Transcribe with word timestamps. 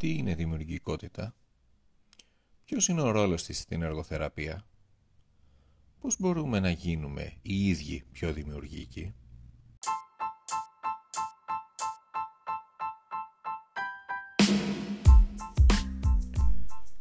Τι 0.00 0.14
είναι 0.14 0.34
δημιουργικότητα; 0.34 1.34
Ποιος 2.64 2.88
είναι 2.88 3.00
ο 3.00 3.10
ρόλος 3.10 3.42
της 3.42 3.58
στην 3.58 3.82
εργοθεραπεία; 3.82 4.66
Πώς 6.00 6.16
μπορούμε 6.20 6.60
να 6.60 6.70
γίνουμε 6.70 7.38
οι 7.42 7.68
ίδιοι 7.68 8.04
πιο 8.12 8.32
δημιουργικοί; 8.32 9.14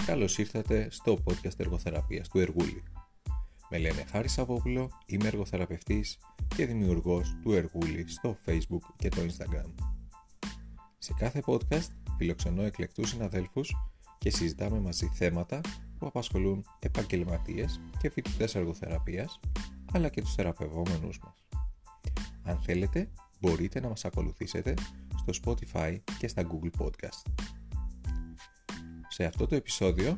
Καλώς 0.05 0.37
ήρθατε 0.37 0.87
στο 0.91 1.17
podcast 1.25 1.59
εργοθεραπείας 1.59 2.27
του 2.29 2.39
Εργούλη. 2.39 2.83
Με 3.69 3.77
λένε 3.77 4.03
Χάρη 4.03 4.27
Σαββόπουλο, 4.27 4.89
είμαι 5.05 5.27
εργοθεραπευτής 5.27 6.17
και 6.55 6.65
δημιουργός 6.65 7.37
του 7.43 7.53
Εργούλη 7.53 8.07
στο 8.07 8.37
Facebook 8.45 8.93
και 8.97 9.09
το 9.09 9.21
Instagram. 9.21 9.98
Σε 11.09 11.15
κάθε 11.17 11.43
podcast 11.45 11.89
φιλοξενώ 12.17 12.61
εκλεκτούς 12.63 13.09
συναδέλφους 13.09 13.75
και 14.17 14.29
συζητάμε 14.29 14.79
μαζί 14.79 15.09
θέματα 15.13 15.61
που 15.99 16.07
απασχολούν 16.07 16.65
επαγγελματίες 16.79 17.81
και 17.99 18.09
φοιτητές 18.09 18.55
εργοθεραπείας, 18.55 19.39
αλλά 19.93 20.09
και 20.09 20.21
τους 20.21 20.35
θεραπευόμενους 20.35 21.19
μας. 21.19 21.47
Αν 22.43 22.57
θέλετε, 22.57 23.09
μπορείτε 23.39 23.79
να 23.79 23.87
μας 23.87 24.05
ακολουθήσετε 24.05 24.73
στο 25.17 25.33
Spotify 25.43 25.97
και 26.17 26.27
στα 26.27 26.43
Google 26.43 26.81
Podcast. 26.83 27.31
Σε 29.07 29.25
αυτό 29.25 29.47
το 29.47 29.55
επεισόδιο 29.55 30.17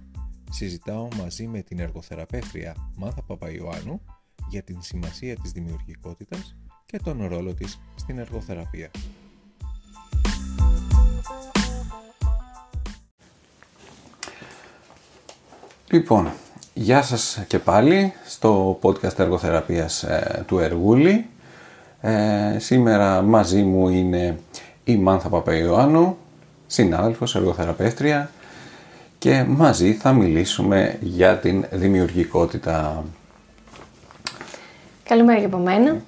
συζητάω 0.49 1.07
μαζί 1.17 1.47
με 1.47 1.61
την 1.61 1.79
εργοθεραπεύτρια 1.79 2.91
Μάθα 2.95 3.21
Παπαϊωάννου 3.21 4.01
για 4.49 4.63
την 4.63 4.81
σημασία 4.81 5.35
της 5.35 5.51
δημιουργικότητας 5.51 6.55
και 6.85 6.97
τον 6.97 7.25
ρόλο 7.25 7.53
της 7.53 7.79
στην 7.95 8.17
εργοθεραπεία. 8.17 8.91
Λοιπόν, 15.91 16.31
γεια 16.73 17.01
σας 17.01 17.43
και 17.47 17.59
πάλι 17.59 18.13
στο 18.25 18.79
podcast 18.81 19.19
εργοθεραπείας 19.19 20.03
ε, 20.03 20.43
του 20.47 20.59
Εργούλη. 20.59 21.25
Ε, 22.01 22.55
σήμερα 22.59 23.21
μαζί 23.21 23.61
μου 23.63 23.89
είναι 23.89 24.39
η 24.83 24.97
Μάνθα 24.97 25.29
Παπαϊωάννου, 25.29 26.17
συνάδελφος, 26.67 27.35
εργοθεραπεύτρια 27.35 28.31
και 29.17 29.45
μαζί 29.47 29.93
θα 29.93 30.13
μιλήσουμε 30.13 30.97
για 31.01 31.37
την 31.37 31.65
δημιουργικότητα. 31.71 33.03
Καλημέρα 35.03 35.39
και 35.39 35.45
από 35.45 35.57
μένα. 35.57 36.01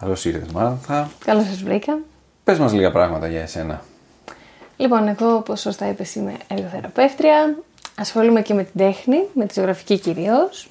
Καλώς 0.00 0.24
ήρθες 0.24 0.52
Μάνθα. 0.52 1.10
Καλώς 1.24 1.44
σας 1.44 1.62
βρήκα. 1.62 1.98
Πες 2.44 2.58
μας 2.58 2.72
λίγα 2.72 2.90
πράγματα 2.92 3.28
για 3.28 3.40
εσένα. 3.40 3.82
Λοιπόν, 4.76 5.08
εγώ 5.08 5.34
όπως 5.34 5.60
σωστά 5.60 5.88
είπες 5.88 6.14
είμαι 6.14 6.34
εργοθεραπεύτρια, 6.48 7.56
ασχολούμαι 7.98 8.42
και 8.42 8.54
με 8.54 8.62
την 8.62 8.72
τέχνη, 8.76 9.22
με 9.34 9.46
τη 9.46 9.54
ζωγραφική 9.54 9.98
κυρίως. 9.98 10.68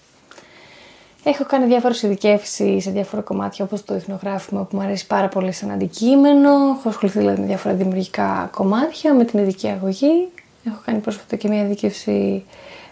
Έχω 1.24 1.46
κάνει 1.46 1.66
διάφορες 1.66 2.02
ειδικεύσεις 2.02 2.84
σε 2.84 2.92
διάφορα 2.92 3.22
κομμάτια 3.22 3.66
όπως 3.66 3.86
το 3.86 3.96
ιχνογράφημα 3.96 4.64
που 4.64 4.76
μου 4.76 4.82
αρέσει 4.82 5.08
πάρα 5.08 5.28
πολύ 5.28 5.52
σαν 5.52 5.72
αντικείμενο. 5.72 6.50
Έχω 6.50 6.90
ασχοληθεί 6.90 7.20
δηλαδή 7.20 7.42
με 7.42 7.48
διάφορα 7.48 7.74
δημιουργικά 7.74 8.50
κομμάτια, 8.52 9.14
με 9.14 9.26
την 9.26 9.40
ειδική 9.40 9.68
αγωγή. 9.68 10.28
Έχω 10.68 10.82
κάνει 10.86 11.00
πρόσφατα 11.00 11.36
και 11.36 11.48
μια 11.48 11.62
ειδικεύση 11.62 12.44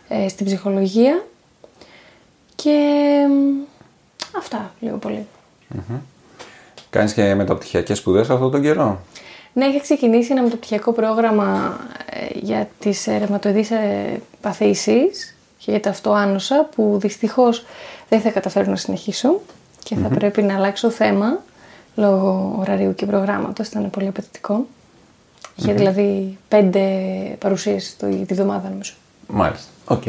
ε, 0.08 0.28
στην 0.28 0.46
ψυχολογία. 0.46 1.26
Και 2.56 2.78
αυτά 4.38 4.74
λίγο 4.80 4.98
πολύ. 4.98 5.28
Mm-hmm. 5.76 6.00
Κάνεις 6.90 7.14
και 7.14 7.36
μεταπτυχιακές 7.36 7.98
σπουδές 7.98 8.30
αυτόν 8.30 8.52
τον 8.52 8.62
καιρό; 8.62 9.02
Ναι, 9.60 9.66
είχα 9.66 9.80
ξεκινήσει 9.80 10.32
ένα 10.32 10.42
μεταπτυχιακό 10.42 10.92
πρόγραμμα 10.92 11.80
ε, 12.10 12.40
για 12.40 12.70
τις 12.80 13.06
ρευματοειδείς 13.06 13.72
ε, 13.72 14.22
παθήσεις 14.42 15.36
και 15.58 15.72
για 15.72 15.80
τα 15.80 15.90
αυτοάνωσα 15.90 16.70
που 16.76 16.98
δυστυχώς 17.02 17.66
δεν 18.10 18.22
θα 18.22 18.30
καταφέρω 18.30 18.70
να 18.70 18.76
συνεχίσω 18.76 19.42
και 19.84 19.96
θα 19.96 20.08
πρέπει 20.08 20.42
να 20.42 20.56
αλλάξω 20.56 20.90
θέμα 20.90 21.42
λόγω 21.96 22.56
ωραρίου 22.60 22.96
και 22.96 23.06
προγράμματος, 23.06 23.68
ήταν 23.68 23.90
πολύ 23.90 24.08
απαιτητικό. 24.08 24.66
Είχε 25.56 25.74
δηλαδή 25.74 26.38
πέντε 26.48 26.82
παρουσίες 27.40 27.96
τη 27.98 28.34
βδομάδα 28.34 28.70
νομίζω. 28.70 28.94
Μάλιστα, 29.28 29.70
οκ. 29.86 30.04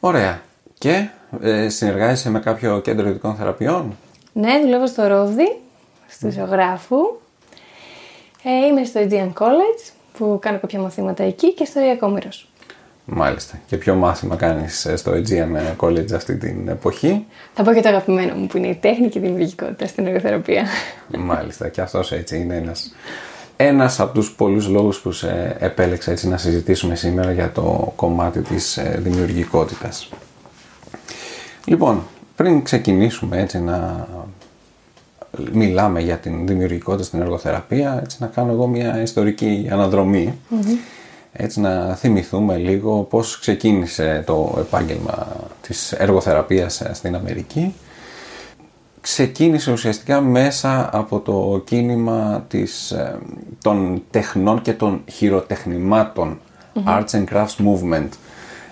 Ωραία. 0.00 0.40
Και 0.78 1.08
ε, 1.40 1.68
συνεργάζεσαι 1.68 2.30
με 2.30 2.40
κάποιο 2.40 2.80
κέντρο 2.80 3.08
ειδικών 3.08 3.34
θεραπειών; 3.34 3.96
Ναι, 4.32 4.60
δουλεύω 4.62 4.86
στο 4.86 5.06
Ρόδι, 5.06 5.60
στου 6.08 6.30
Ζωγράφου 6.30 7.20
ε, 8.42 8.66
είμαι 8.66 8.84
στο 8.84 9.00
Aegean 9.08 9.32
College 9.42 9.92
που 10.18 10.38
κάνω 10.40 10.58
κάποια 10.58 10.80
μαθήματα 10.80 11.22
εκεί 11.22 11.54
και 11.54 11.64
στο 11.64 11.80
ΙΕΚ 11.80 12.00
Όμηρος. 12.00 12.46
Μάλιστα. 13.04 13.60
Και 13.66 13.76
ποιο 13.76 13.94
μάθημα 13.94 14.36
κάνεις 14.36 14.84
ε, 14.84 14.96
στο 14.96 15.12
Aegean 15.12 15.76
College 15.86 16.12
αυτή 16.14 16.36
την 16.36 16.68
εποχή; 16.68 17.26
Θα 17.54 17.62
πω 17.62 17.72
και 17.72 17.80
το 17.80 17.88
αγαπημένο 17.88 18.34
μου 18.34 18.46
που 18.46 18.56
είναι 18.56 18.66
η 18.66 18.74
τέχνη 18.74 19.08
και 19.08 19.18
η 19.18 19.22
δημιουργικότητα 19.22 19.86
στην 19.86 20.06
εργοθεραπεία. 20.06 20.66
Μάλιστα. 21.18 21.68
Και 21.68 21.80
αυτός 21.80 22.12
έτσι 22.12 22.38
είναι 22.38 22.56
ένας, 22.56 22.94
ένας 23.56 24.00
από 24.00 24.14
τους 24.14 24.32
πολλούς 24.32 24.68
λόγους 24.68 25.00
που 25.00 25.12
σε 25.12 25.56
επέλεξα 25.58 26.10
έτσι 26.10 26.28
να 26.28 26.36
συζητήσουμε 26.36 26.94
σήμερα 26.94 27.32
για 27.32 27.52
το 27.52 27.92
κομμάτι 27.96 28.40
της 28.40 28.76
ε, 28.76 28.98
δημιουργικότητας. 29.02 30.08
Λοιπόν, 31.64 32.02
πριν 32.36 32.62
ξεκινήσουμε 32.62 33.40
έτσι 33.40 33.60
να 33.60 34.06
μιλάμε 35.52 36.00
για 36.00 36.16
την 36.16 36.46
δημιουργικότητα 36.46 37.04
στην 37.04 37.20
εργοθεραπεία, 37.20 38.00
έτσι 38.02 38.16
να 38.20 38.26
κάνω 38.26 38.52
εγώ 38.52 38.66
μια 38.66 39.02
ιστορική 39.02 39.66
έτσι 41.32 41.60
να 41.60 41.94
θυμηθούμε 41.94 42.56
λίγο 42.56 43.02
πώς 43.02 43.38
ξεκίνησε 43.38 44.22
το 44.26 44.56
επάγγελμα 44.58 45.26
της 45.60 45.92
εργοθεραπείας 45.92 46.82
στην 46.92 47.14
Αμερική. 47.14 47.74
Ξεκίνησε 49.00 49.72
ουσιαστικά 49.72 50.20
μέσα 50.20 50.90
από 50.92 51.20
το 51.20 51.62
κίνημα 51.64 52.44
της, 52.48 52.90
ε, 52.90 53.18
των 53.62 54.02
τεχνών 54.10 54.62
και 54.62 54.72
των 54.72 55.02
χειροτεχνημάτων, 55.10 56.40
Arts 56.86 57.10
and 57.10 57.24
Crafts 57.32 57.56
Movement. 57.64 58.08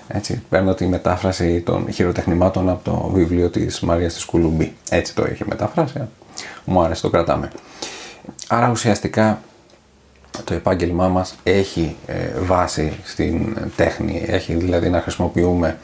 Έτσι, 0.08 0.42
παίρνω 0.48 0.74
τη 0.74 0.86
μετάφραση 0.86 1.60
των 1.60 1.92
χειροτεχνημάτων 1.92 2.68
από 2.68 2.90
το 2.90 3.10
βιβλίο 3.14 3.48
της 3.50 3.80
Μαρίας 3.80 4.14
της 4.14 4.24
Κουλουμπή. 4.24 4.74
Έτσι 4.90 5.14
το 5.14 5.24
έχει 5.24 5.44
μεταφράσει 5.46 6.00
μου 6.64 6.82
άρεσε, 6.82 7.02
το 7.02 7.10
κρατάμε. 7.10 7.50
Άρα 8.48 8.70
ουσιαστικά 8.70 9.40
το 10.44 10.54
επάγγελμά 10.54 11.08
μας 11.08 11.34
έχει 11.42 11.96
ε, 12.06 12.40
βάση 12.40 12.98
στην 13.04 13.56
τέχνη, 13.76 14.24
έχει 14.26 14.54
δηλαδή 14.54 14.90
να 14.90 15.00
χρησιμοποιούμε 15.00 15.78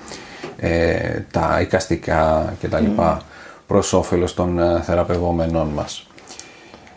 ε, 0.56 1.20
τα 1.30 1.58
οικαστικά 1.60 2.54
και 2.60 2.68
τα 2.68 2.80
λοιπά 2.80 3.22
προς 3.66 3.92
όφελος 3.92 4.34
των 4.34 4.58
ε, 4.58 4.82
θεραπευόμενων 4.82 5.68
μας. 5.68 6.06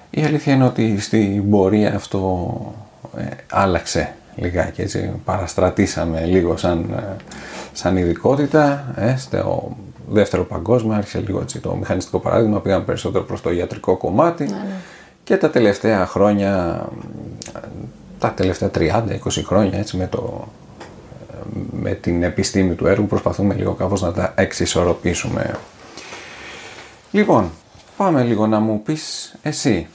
Η 0.10 0.24
αλήθεια 0.24 0.54
είναι 0.54 0.66
ότι 0.66 1.00
στην 1.00 1.50
πορεία 1.50 1.96
αυτό 1.96 2.76
ε, 3.18 3.24
άλλαξε 3.50 4.14
λιγάκι 4.36 4.82
έτσι, 4.82 5.12
παραστρατήσαμε 5.26 6.26
λίγο 6.26 6.58
σαν, 6.58 7.04
σαν 7.74 7.98
ειδικότητα, 7.98 8.94
ε, 8.96 9.16
στο 9.18 9.76
δεύτερο 10.10 10.46
παγκόσμιο 10.46 10.96
άρχισε 10.96 11.20
λίγο 11.20 11.42
έτσι, 11.42 11.60
το 11.60 11.76
μηχανιστικό 11.76 12.20
παράδειγμα, 12.20 12.60
πήγαμε 12.62 12.84
περισσότερο 12.84 13.24
προς 13.24 13.42
το 13.42 13.52
ιατρικό 13.52 13.98
κομμάτι 13.98 14.44
ναι, 14.44 14.50
ναι. 14.50 14.76
και 15.24 15.38
τα 15.38 15.50
τελευταία 15.50 16.06
χρόνια, 16.06 16.86
τα 18.20 18.32
τελευταία 18.32 18.72
30-20 18.76 19.18
χρόνια 19.46 19.80
έτσι 19.80 19.98
με, 19.98 20.08
το, 20.08 20.48
με 21.72 21.92
την 21.92 22.24
επιστήμη 22.24 22.74
του 22.74 22.88
έργου 22.88 23.08
προσπαθούμε 23.08 23.54
λίγο 23.54 23.74
κάπως 23.74 24.02
να 24.02 24.12
τα 24.12 24.34
εξισορροπήσουμε. 24.36 25.56
Λοιπόν, 27.12 27.52
πάμε 27.98 28.24
λίγο 28.24 28.48
να 28.48 28.60
μου 28.60 28.82
πεις 28.82 29.36
εσύ, 29.42 29.88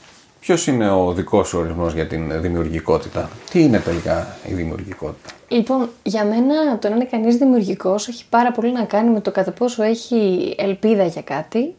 ποιος 0.45 0.67
είναι 0.67 0.89
ο 0.89 1.13
δικός 1.13 1.47
σου 1.47 1.59
ορισμός 1.59 1.93
για 1.93 2.07
την 2.07 2.41
δημιουργικότητα, 2.41 3.29
τι 3.49 3.63
είναι 3.63 3.79
τελικά 3.79 4.37
η 4.45 4.53
δημιουργικότητα; 4.53 5.29
Λοιπόν, 5.47 5.89
για 6.03 6.25
μένα 6.25 6.77
το 6.79 6.89
να 6.89 6.95
είναι 6.95 7.05
κανείς 7.05 7.35
δημιουργικός 7.35 8.07
έχει 8.07 8.25
πάρα 8.29 8.51
πολύ 8.51 8.71
να 8.71 8.83
κάνει 8.83 9.09
με 9.09 9.21
το 9.21 9.31
κατά 9.31 9.51
πόσο 9.51 9.83
έχει 9.83 10.55
ελπίδα 10.57 11.05
για 11.05 11.21
κάτι, 11.21 11.75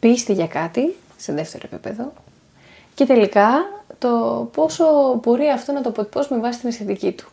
πίστη 0.00 0.32
για 0.32 0.46
κάτι, 0.46 0.96
σε 1.16 1.32
δεύτερο 1.32 1.68
επίπεδο, 1.72 2.12
και 2.94 3.04
τελικά 3.04 3.48
το 3.98 4.08
πόσο 4.52 4.84
μπορεί 5.22 5.48
αυτό 5.48 5.72
να 5.72 5.80
το 5.80 5.88
αποτυπώσει 5.88 6.34
με 6.34 6.40
βάση 6.40 6.58
την 6.58 6.68
αισθητική 6.68 7.12
του. 7.12 7.28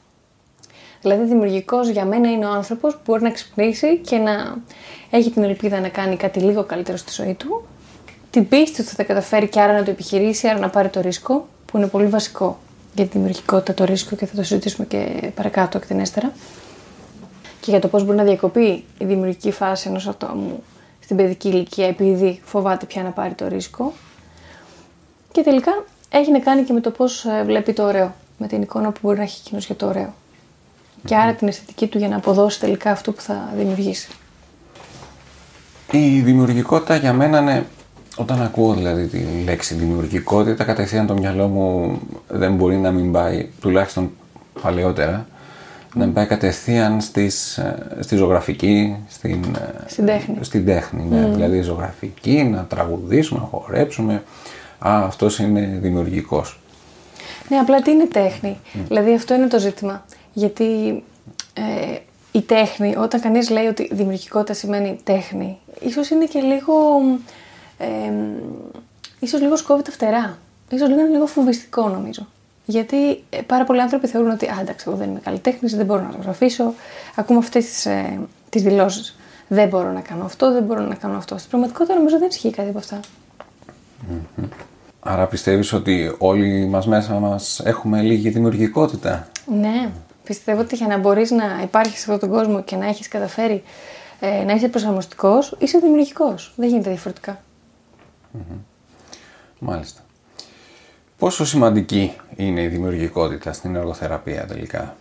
Δηλαδή, 1.02 1.24
δημιουργικός 1.24 1.88
για 1.88 2.06
μένα 2.06 2.32
είναι 2.32 2.46
ο 2.46 2.52
άνθρωπος 2.52 2.94
που 2.94 3.02
μπορεί 3.06 3.22
να 3.22 3.32
ξυπνήσει 3.32 3.98
και 3.98 4.18
να 4.18 4.58
έχει 5.10 5.30
την 5.30 5.44
ελπίδα 5.44 5.80
να 5.80 5.90
κάνει 5.90 6.16
κάτι 6.16 6.40
λίγο 6.40 6.64
καλύτερο 6.64 6.98
στη 6.98 7.12
ζωή 7.12 7.34
του, 7.34 7.66
την 8.30 8.48
πίστη 8.48 8.82
ότι 8.82 8.90
θα 8.90 8.96
τα 8.96 9.04
καταφέρει 9.04 9.48
και 9.48 9.62
άρα 9.62 9.74
να 9.74 9.84
το 9.84 9.92
επιχειρήσει, 9.92 10.48
άρα 10.48 10.60
να 10.60 10.70
πάρει 10.70 10.90
το 10.90 11.02
ρίσκο, 11.02 11.48
που 11.66 11.78
είναι 11.78 11.88
πολύ 11.88 12.08
βασικό 12.08 12.60
για 12.96 13.06
τη 13.06 13.12
δημιουργικότητα, 13.12 13.74
το 13.74 13.84
ρίσκο 13.84 14.16
και 14.16 14.26
θα 14.26 14.36
το 14.36 14.44
συζητήσουμε 14.44 14.86
και 14.86 15.32
παρακάτω 15.36 15.78
εκτενέστερα. 15.78 16.32
Και 17.60 17.72
για 17.72 17.80
το 17.80 17.88
πώς 17.88 18.04
μπορεί 18.06 18.18
να 18.18 18.24
διακοπεί 18.24 18.86
η 18.98 19.06
δημιουργική 19.06 19.52
φάση 19.52 19.90
ενός 19.90 20.08
ατόμου 20.08 20.64
στην 21.00 21.16
παιδική 21.16 21.48
ηλικία 21.48 21.88
επειδή 21.88 22.42
φοβάται 22.44 22.86
πια 22.86 23.04
να 23.04 23.10
πάρει 23.10 23.34
το 23.34 23.48
ρίσκο. 23.48 23.94
Και 25.32 25.42
τελικά 25.42 25.84
έχει 26.10 26.32
να 26.32 26.40
κάνει 26.40 26.64
και 26.64 26.74
με 26.74 26.82
το 26.82 26.92
πώς 26.92 27.26
ε, 27.26 27.44
βλέπει 27.46 27.74
το 27.74 27.84
ωραίο. 27.84 28.14
με 28.38 28.48
την 28.48 28.62
εικόνα 28.62 28.92
που 28.92 29.00
μπορεί 29.02 29.18
να 29.18 29.24
έχει 29.24 29.42
εκείνος 29.46 29.66
για 29.66 29.76
το 29.76 29.88
ωραίο. 29.88 30.14
Και 31.06 31.16
άρα 31.16 31.34
την 31.34 31.48
αισθητική 31.48 31.88
του 31.88 31.98
για 31.98 32.08
να 32.08 32.16
αποδώσει 32.16 32.60
τελικά 32.60 32.92
αυτό 32.92 33.12
που 33.12 33.22
θα 33.22 33.54
δημιουργήσει. 33.56 34.10
Η 35.92 36.20
δημιουργικότητα 36.20 36.96
για 36.96 37.14
μένα 37.14 37.40
είναι, 37.40 37.66
όταν 38.20 38.42
ακούω 38.42 38.74
δηλαδή 38.74 39.06
τη 39.06 39.20
λέξη 39.46 39.74
δημιουργικότητα, 39.76 40.64
κατευθείαν 40.64 41.08
το 41.08 41.14
μυαλό 41.14 41.48
μου 41.48 42.00
δεν 42.28 42.56
μπορεί 42.56 42.78
να 42.78 42.92
μην 42.92 43.12
πάει, 43.12 43.50
τουλάχιστον 43.62 44.12
παλαιότερα, 44.62 45.28
να 45.96 46.06
μην 46.06 46.14
πάει 46.14 46.26
κατευθείαν 46.26 47.02
στις, 47.02 47.58
ε, 47.58 47.98
στη 48.00 48.16
ζωγραφική, 48.16 48.96
στην, 49.10 49.44
ε, 49.56 49.90
Στην 49.90 50.06
τέχνη. 50.06 50.38
στην 50.42 50.66
τέχνη 50.66 51.04
ναι. 51.10 51.30
Δηλαδή 51.30 51.62
ζωγραφική, 51.62 52.44
να 52.44 52.66
τραγουδήσουμε, 52.66 53.40
να 53.40 53.46
χορέψουμε. 53.46 54.24
Α, 54.80 55.04
αυτός 55.06 55.40
είναι 55.40 55.78
δημιουργικός. 55.82 56.60
Ναι, 57.50 57.58
απλά 57.58 57.82
τι 57.82 57.92
είναι 57.92 58.08
τέχνη; 58.08 58.58
Δηλαδή 58.88 59.14
αυτό 59.14 59.34
είναι 59.34 59.48
το 59.48 59.60
ζήτημα. 59.60 60.06
Γιατί 60.34 61.04
ε, 61.54 61.98
η 62.32 62.42
τέχνη, 62.42 62.96
όταν 62.98 63.22
κανείς 63.22 63.50
λέει 63.50 63.66
ότι 63.66 63.90
δημιουργικότητα 63.92 64.54
σημαίνει 64.54 65.00
τέχνη, 65.04 65.58
ίσως 65.80 66.10
είναι 66.10 66.26
και 66.26 66.40
λίγο... 66.40 66.74
Ε, 67.80 67.88
ίσως 69.20 69.42
λίγο 69.42 69.56
σκόβει 69.56 69.82
τα 69.84 69.92
φτερά. 69.92 70.38
Ίσως 70.70 70.88
λίγο 70.88 71.00
είναι 71.00 71.10
λίγο 71.10 71.26
φοβιστικό 71.26 71.90
νομίζω. 71.90 72.28
Γιατί 72.66 73.24
ε, 73.30 73.42
πάρα 73.42 73.64
πολλοί 73.64 73.82
άνθρωποι 73.82 74.08
θεωρούν 74.08 74.32
ότι 74.32 74.46
«Α, 74.46 74.58
εντάξει, 74.62 74.86
εγώ 74.88 74.98
δεν 74.98 75.10
είμαι 75.10 75.20
καλλιτέχνης, 75.20 75.76
δεν 75.76 75.86
μπορώ 75.86 76.02
να 76.02 76.12
ζωγραφίσω». 76.12 76.74
Ακούμε 77.16 77.40
αυτές 77.40 77.66
τις, 77.66 77.86
ε, 77.86 78.20
τις 78.50 78.62
δηλώσεις. 78.62 79.16
Δεν 79.48 79.68
μπορώ 79.68 79.92
να 79.92 80.02
κάνω 80.02 80.24
αυτό, 80.24 80.54
δεν 80.54 80.64
μπορώ 80.64 80.82
να 80.82 80.96
κάνω 80.96 81.18
αυτό. 81.18 81.38
Στην 81.38 81.50
πραγματικότητα 81.50 81.96
νομίζω 81.96 82.18
δεν 82.18 82.28
ισχύει 82.28 82.52
κάτι 82.52 82.70
από 82.70 82.78
αυτά. 82.78 83.00
Άρα 85.00 85.28
πιστεύεις 85.28 85.74
ότι 85.74 86.16
όλοι 86.18 86.66
μας 86.66 86.88
μέσα 86.88 87.14
μας 87.14 87.62
έχουμε 87.64 88.02
λίγη 88.02 88.30
δημιουργικότητα; 88.30 89.28
Ναι, 89.46 89.90
πιστεύω 90.24 90.62
ότι 90.62 90.76
για 90.76 90.88
να 90.88 90.98
μπορείς 90.98 91.32
να 91.32 91.60
υπάρχεις 91.64 92.00
σε 92.00 92.12
αυτόν 92.12 92.30
τον 92.30 92.38
κόσμο 92.38 92.64
και 92.64 92.76
να 92.76 92.88
έχεις 92.88 93.08
καταφέρει 93.08 93.64
ε, 94.20 94.44
να 94.44 94.54
είσαι 94.54 94.68
προσαρμοστικός, 94.68 95.56
είσαι 95.60 95.78
δημιουργικός. 95.78 96.54
Δεν 96.56 96.70
γίνεται 96.70 96.90
διαφορετικά. 96.90 97.42
Μάλιστα. 99.60 100.02
Πόσο 101.18 101.46
σημαντική 101.46 102.14
είναι 102.36 102.62
η 102.62 102.68
δημιουργικότητα 102.68 103.54
στην 103.54 103.76
εργοθεραπεία 103.76 104.46
τελικά; 104.46 104.96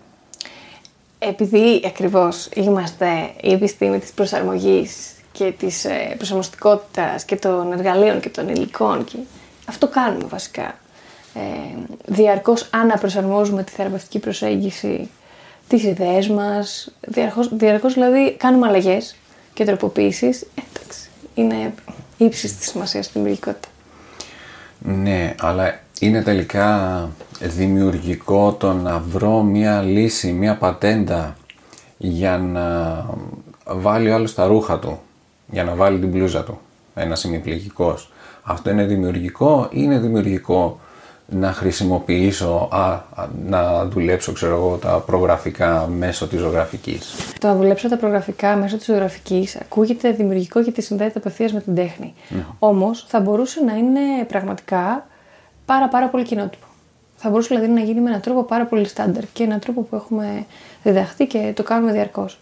Επειδή 1.18 1.82
ακριβώς 1.86 2.48
είμαστε 2.54 3.30
η 3.40 3.52
επιστήμη 3.52 3.98
της 3.98 4.10
προσαρμογής 4.10 5.12
και 5.32 5.52
της 5.58 5.84
ε, 5.84 6.14
προσαρμοστικότητας 6.16 7.24
και 7.24 7.36
των 7.36 7.72
εργαλείων 7.72 8.20
και 8.20 8.28
των 8.28 8.48
υλικών 8.48 9.04
και 9.04 9.16
αυτό 9.64 9.88
κάνουμε 9.88 10.26
βασικά. 10.28 10.78
Ε, 11.34 11.40
διαρκώς 12.06 12.68
αναπροσαρμόζουμε 12.72 13.62
τη 13.62 13.72
θεραπευτική 13.72 14.18
προσέγγιση, 14.18 15.08
τις 15.68 15.82
ιδέες 15.84 16.28
μας, 16.28 16.92
διαρκώς, 17.00 17.56
διαρκώς 17.56 17.94
δηλαδή 17.94 18.32
κάνουμε 18.36 18.66
αλλαγές 18.66 19.16
και 19.54 19.64
τροποποίησεις. 19.64 20.46
Εντάξει, 20.54 21.08
είναι 21.34 21.74
ύψης 22.18 22.56
της 22.56 22.68
σημασίας 22.68 23.04
στη 23.04 23.18
δημιουργικότητα. 23.18 23.68
Ναι, 24.78 25.34
αλλά 25.40 25.80
είναι 26.00 26.22
τελικά 26.22 27.10
δημιουργικό 27.40 28.52
το 28.52 28.72
να 28.72 28.98
βρω 28.98 29.42
μία 29.42 29.82
λύση, 29.82 30.32
μία 30.32 30.56
πατέντα 30.56 31.36
για 31.96 32.38
να 32.38 33.06
βάλει 33.64 34.10
ο 34.10 34.14
άλλος 34.14 34.34
τα 34.34 34.46
ρούχα 34.46 34.78
του, 34.78 35.00
για 35.46 35.64
να 35.64 35.74
βάλει 35.74 35.98
την 35.98 36.08
μπλούζα 36.08 36.44
του, 36.44 36.60
ένας 36.94 37.24
ημιπληγικός. 37.24 38.12
Αυτό 38.42 38.70
είναι 38.70 38.84
δημιουργικό 38.84 39.68
ή 39.70 39.78
είναι 39.82 39.98
δημιουργικό 39.98 40.80
να 41.30 41.52
χρησιμοποιήσω, 41.52 42.68
α, 42.72 42.90
α, 42.90 43.28
να 43.46 43.84
δουλέψω 43.84 44.32
ξέρω 44.32 44.54
εγώ 44.54 44.76
τα 44.76 45.02
προγραφικά 45.06 45.86
μέσω 45.86 46.26
της 46.26 46.40
ζωγραφικής. 46.40 47.14
Το 47.40 47.46
να 47.46 47.54
δουλέψω 47.56 47.88
τα 47.88 47.96
προγραφικά 47.96 48.56
μέσω 48.56 48.76
της 48.76 48.86
ζωγραφικής 48.86 49.56
ακούγεται 49.56 50.10
δημιουργικό 50.10 50.60
γιατί 50.60 50.82
συνδέεται 50.82 51.18
απευθείας 51.18 51.52
με 51.52 51.60
την 51.60 51.74
τέχνη. 51.74 52.14
Όμως 52.58 53.04
θα 53.08 53.20
μπορούσε 53.20 53.60
να 53.60 53.74
είναι 53.74 54.24
πραγματικά 54.28 55.06
πάρα, 55.64 55.88
πάρα 55.88 56.08
πολύ 56.08 56.24
κοινότυπο. 56.24 56.66
Θα 57.16 57.30
μπορούσε 57.30 57.54
δηλαδή 57.54 57.72
να 57.72 57.80
γίνει 57.80 58.00
με 58.00 58.08
έναν 58.08 58.20
τρόπο 58.20 58.42
πάρα 58.42 58.64
πολύ 58.64 58.88
στάνταρ 58.88 59.24
και 59.32 59.42
έναν 59.42 59.58
τρόπο 59.58 59.80
που 59.80 59.96
έχουμε 59.96 60.46
διδαχθεί 60.82 61.26
και 61.26 61.52
το 61.54 61.62
κάνουμε 61.62 61.92
διαρκώς. 61.92 62.38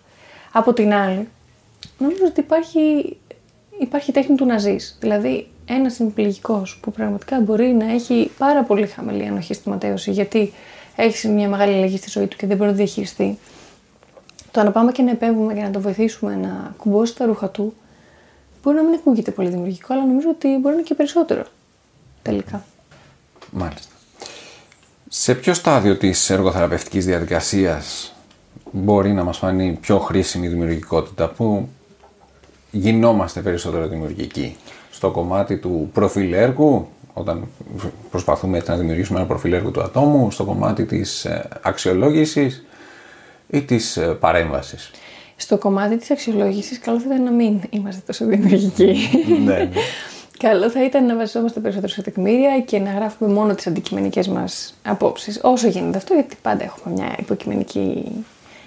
Από 0.53 0.73
την 0.73 0.95
άλλη, 0.95 1.29
νομίζω 1.99 2.25
ότι 2.27 2.41
υπάρχει, 2.41 3.17
υπάρχει 3.81 4.13
τέχνη 4.13 4.37
του 4.37 4.47
να 4.47 4.59
ζεις. 4.59 4.97
Δηλαδή, 5.01 5.49
ένας 5.67 5.95
συμπληγικός 5.95 6.79
που 6.83 6.91
πραγματικά 6.91 7.41
μπορεί 7.41 7.67
να 7.67 7.93
έχει 7.93 8.31
πάρα 8.39 8.63
πολύ 8.63 8.87
χαμηλή 8.87 9.27
ανοχή 9.27 9.55
στη 9.55 9.69
ματέωση, 9.69 10.11
γιατί 10.11 10.53
έχεις 10.97 11.25
μια 11.25 11.49
μεγάλη 11.49 11.75
αλλαγή 11.75 11.97
στη 11.97 12.11
ζωή 12.11 12.27
του 12.27 12.37
και 12.37 12.47
δεν 12.47 12.57
μπορεί 12.57 12.71
να 12.71 12.77
το 12.77 12.83
διαχειριστεί. 12.83 13.39
Το 14.51 14.63
να 14.63 14.71
πάμε 14.71 14.93
και 14.93 15.03
να 15.03 15.11
επέμβουμε 15.11 15.55
και 15.55 15.61
να 15.61 15.71
το 15.71 15.81
βοηθήσουμε 15.81 16.35
να 16.35 16.75
κουμπώσει 16.77 17.17
τα 17.17 17.25
ρούχα 17.25 17.49
του, 17.49 17.75
μπορεί 18.63 18.77
να 18.77 18.83
μην 18.83 18.95
ακούγεται 18.95 19.31
πολύ 19.31 19.49
δημιουργικό, 19.49 19.93
αλλά 19.93 20.05
νομίζω 20.05 20.29
ότι 20.31 20.49
μπορεί 20.49 20.63
να 20.63 20.73
είναι 20.73 20.83
και 20.83 20.95
περισσότερο 20.95 21.45
τελικά. 22.23 22.65
Μάλιστα. 23.51 23.95
Σε 25.09 25.35
ποιο 25.35 25.55
στάδιο 25.55 25.97
της 25.97 26.31
εργοθεραπευτικής 26.31 27.05
διαδικασίας 27.05 28.15
μπορεί 28.71 29.13
να 29.13 29.25
μας 29.25 29.39
φανεί 29.39 29.79
πιο 29.81 29.99
χρήσιμη 29.99 30.47
η 30.47 30.49
δημιουργικότητα, 30.49 31.29
που 31.29 31.69
γινόμαστε 32.71 33.41
περισσότερο 33.41 33.87
δημιουργικοί; 33.87 34.57
Στο 34.97 35.11
κομμάτι 35.11 35.57
του 35.57 35.91
προφίλ 35.93 36.33
έργου, 36.33 36.89
όταν 37.13 37.49
προσπαθούμε 38.11 38.59
έτσι 38.59 38.71
να 38.71 38.77
δημιουργήσουμε 38.77 39.19
ένα 39.19 39.29
προφίλ 39.29 39.53
έργου 39.53 39.71
του 39.71 39.83
ατόμου, 39.83 40.31
στο 40.31 40.45
κομμάτι 40.45 40.85
της 40.85 41.25
ε, 41.25 41.49
αξιολόγησης 41.63 42.65
ή 43.47 43.63
της 43.63 43.97
ε, 43.97 44.07
παρέμβασης. 44.07 44.91
Στο 45.37 45.59
κομμάτι 45.59 45.97
της 45.97 46.11
αξιολόγησης, 46.11 46.79
καλό 46.79 47.01
θα 47.01 47.07
ήταν 47.07 47.23
να 47.23 47.31
μην 47.31 47.61
είμαστε 47.71 48.03
τόσο 48.07 48.27
δημιουργικοί. 48.27 48.97
ναι, 49.45 49.55
ναι. 49.55 49.71
Καλό 50.39 50.71
θα 50.71 50.85
ήταν 50.85 51.07
να 51.07 51.17
βασιζόμαστε 51.17 51.61
περισσότερο 51.61 51.93
σε 51.93 52.03
τεκμήρια 52.03 52.61
και 52.61 52.79
να 52.79 52.91
γράφουμε 52.91 53.33
μόνο 53.33 53.55
τις 53.55 53.67
αντικειμενικές 53.67 54.29
μας 54.29 54.75
απόψεις. 54.83 55.41
Όσο 55.43 55.69
γίνεται 55.69 55.97
αυτό, 55.97 56.15
γιατί 56.15 56.37
πάντα 56.43 56.65
έχουμε 56.65 56.95
μια 56.95 57.15
υποκειμενική 57.19 58.05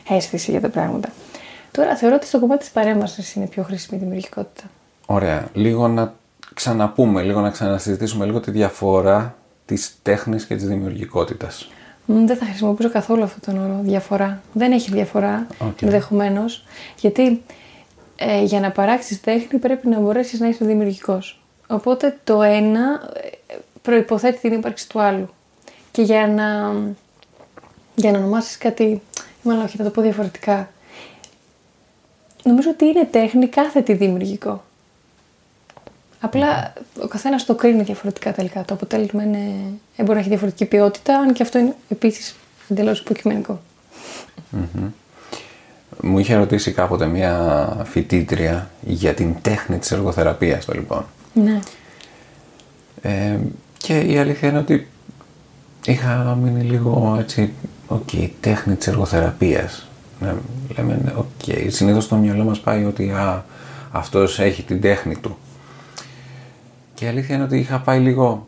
αίσθηση 0.09 0.51
για 0.51 0.61
τα 0.61 0.69
πράγματα. 0.69 1.09
Τώρα 1.71 1.95
θεωρώ 1.95 2.15
ότι 2.15 2.25
στο 2.25 2.39
κομμάτι 2.39 2.59
της 2.59 2.69
παρέμβασης 2.69 3.33
είναι 3.33 3.45
πιο 3.45 3.63
χρήσιμη 3.63 3.99
η 3.99 4.03
δημιουργικότητα. 4.03 4.63
Ωραία. 5.05 5.49
Λίγο 5.53 5.87
να 5.87 6.13
ξαναπούμε, 6.59 7.21
λίγο 7.21 7.39
να 7.41 7.49
ξανασυζητήσουμε 7.49 8.25
λίγο 8.25 8.39
τη 8.39 8.51
διαφορά 8.51 9.35
της 9.65 9.95
τέχνης 10.01 10.45
και 10.45 10.55
της 10.55 10.67
δημιουργικότητας. 10.67 11.69
Μ, 12.05 12.25
Δεν 12.25 12.37
θα 12.37 12.45
χρησιμοποιήσω 12.45 12.89
καθόλου 12.89 13.23
αυτόν 13.23 13.55
τον 13.55 13.63
όρο 13.63 13.79
διαφορά. 13.83 14.41
Δεν 14.53 14.71
έχει 14.71 14.91
διαφορά 14.91 15.47
Οκ. 15.59 15.81
ενδεχομένως. 15.81 16.65
Γιατί 16.99 17.41
ε, 18.15 18.43
για 18.43 18.59
να 18.59 18.71
παράξεις 18.71 19.21
τέχνη 19.21 19.59
πρέπει 19.59 19.87
να 19.87 19.99
μπορέσεις 19.99 20.39
να 20.39 20.47
είσαι 20.47 20.65
δημιουργικός. 20.65 21.41
Οπότε 21.67 22.17
το 22.23 22.41
ένα 22.41 23.11
ε, 23.49 23.55
προϋποθέτει 23.81 24.39
την 24.39 24.53
ύπαρξη 24.53 24.89
του 24.89 25.01
άλλου. 25.01 25.29
Και 25.91 26.01
για 26.01 26.27
να, 26.27 26.73
για 27.95 28.11
να 28.11 28.17
ονομάσεις 28.17 28.57
κάτι, 28.57 29.01
μάλλον 29.43 29.63
όχι, 29.63 29.77
θα 29.77 29.83
το 29.83 29.89
πω 29.89 30.01
διαφορετικά. 30.01 30.69
Νομίζω 32.43 32.69
ότι 32.69 32.85
είναι 32.85 33.05
τέχνη 33.11 33.47
κάθε 33.47 33.81
τι 33.81 33.93
δημιουργικό. 33.93 34.63
Απλά 36.19 36.73
ο 37.01 37.07
καθένας 37.07 37.45
το 37.45 37.55
κρίνει 37.55 37.83
διαφορετικά 37.83 38.33
τελικά. 38.33 38.65
Το 38.65 38.73
αποτέλεσμα 38.73 39.23
είναι, 39.23 39.37
ε, 39.95 40.01
μπορεί 40.03 40.13
να 40.13 40.19
έχει 40.19 40.29
διαφορετική 40.29 40.65
ποιότητα, 40.65 41.17
αν 41.17 41.33
και 41.33 41.43
αυτό 41.43 41.59
είναι 41.59 41.75
επίσης 41.89 42.35
εντελώς 42.69 42.99
υποκειμενικό. 42.99 43.61
Μου 46.01 46.19
είχε 46.19 46.35
ρωτήσει 46.35 46.71
κάποτε 46.71 47.05
μία 47.05 47.85
φοιτήτρια 47.89 48.69
για 48.81 49.13
την 49.13 49.35
τέχνη 49.41 49.77
της 49.77 49.91
εργοθεραπείας, 49.91 50.65
το 50.65 50.73
λοιπόν. 50.73 51.05
Ναι. 51.33 51.59
Ε, 53.01 53.37
και 53.77 53.99
η 53.99 54.17
αλήθεια 54.17 54.49
είναι 54.49 54.57
ότι 54.57 54.87
είχα 55.85 56.37
μείνει 56.41 56.61
λίγο 56.61 57.17
έτσι, 57.19 57.53
οκ, 57.87 58.09
τέχνη 58.39 58.75
της 58.75 58.87
εργοθεραπείας. 58.87 59.87
Ναι, 60.19 60.33
λέμε, 60.77 60.99
ναι, 61.03 61.13
οκ, 61.15 61.67
συνήθως 61.67 62.03
στο 62.03 62.15
μυαλό 62.15 62.43
μας 62.43 62.59
πάει 62.59 62.85
ότι 62.85 63.11
α, 63.11 63.45
αυτός 63.91 64.39
έχει 64.39 64.63
την 64.63 64.81
τέχνη 64.81 65.15
του. 65.15 65.37
Και 66.99 67.05
η 67.05 67.07
αλήθεια 67.07 67.35
είναι 67.35 67.43
ότι 67.43 67.57
είχα 67.57 67.79
πάει 67.79 67.99
λίγο, 67.99 68.47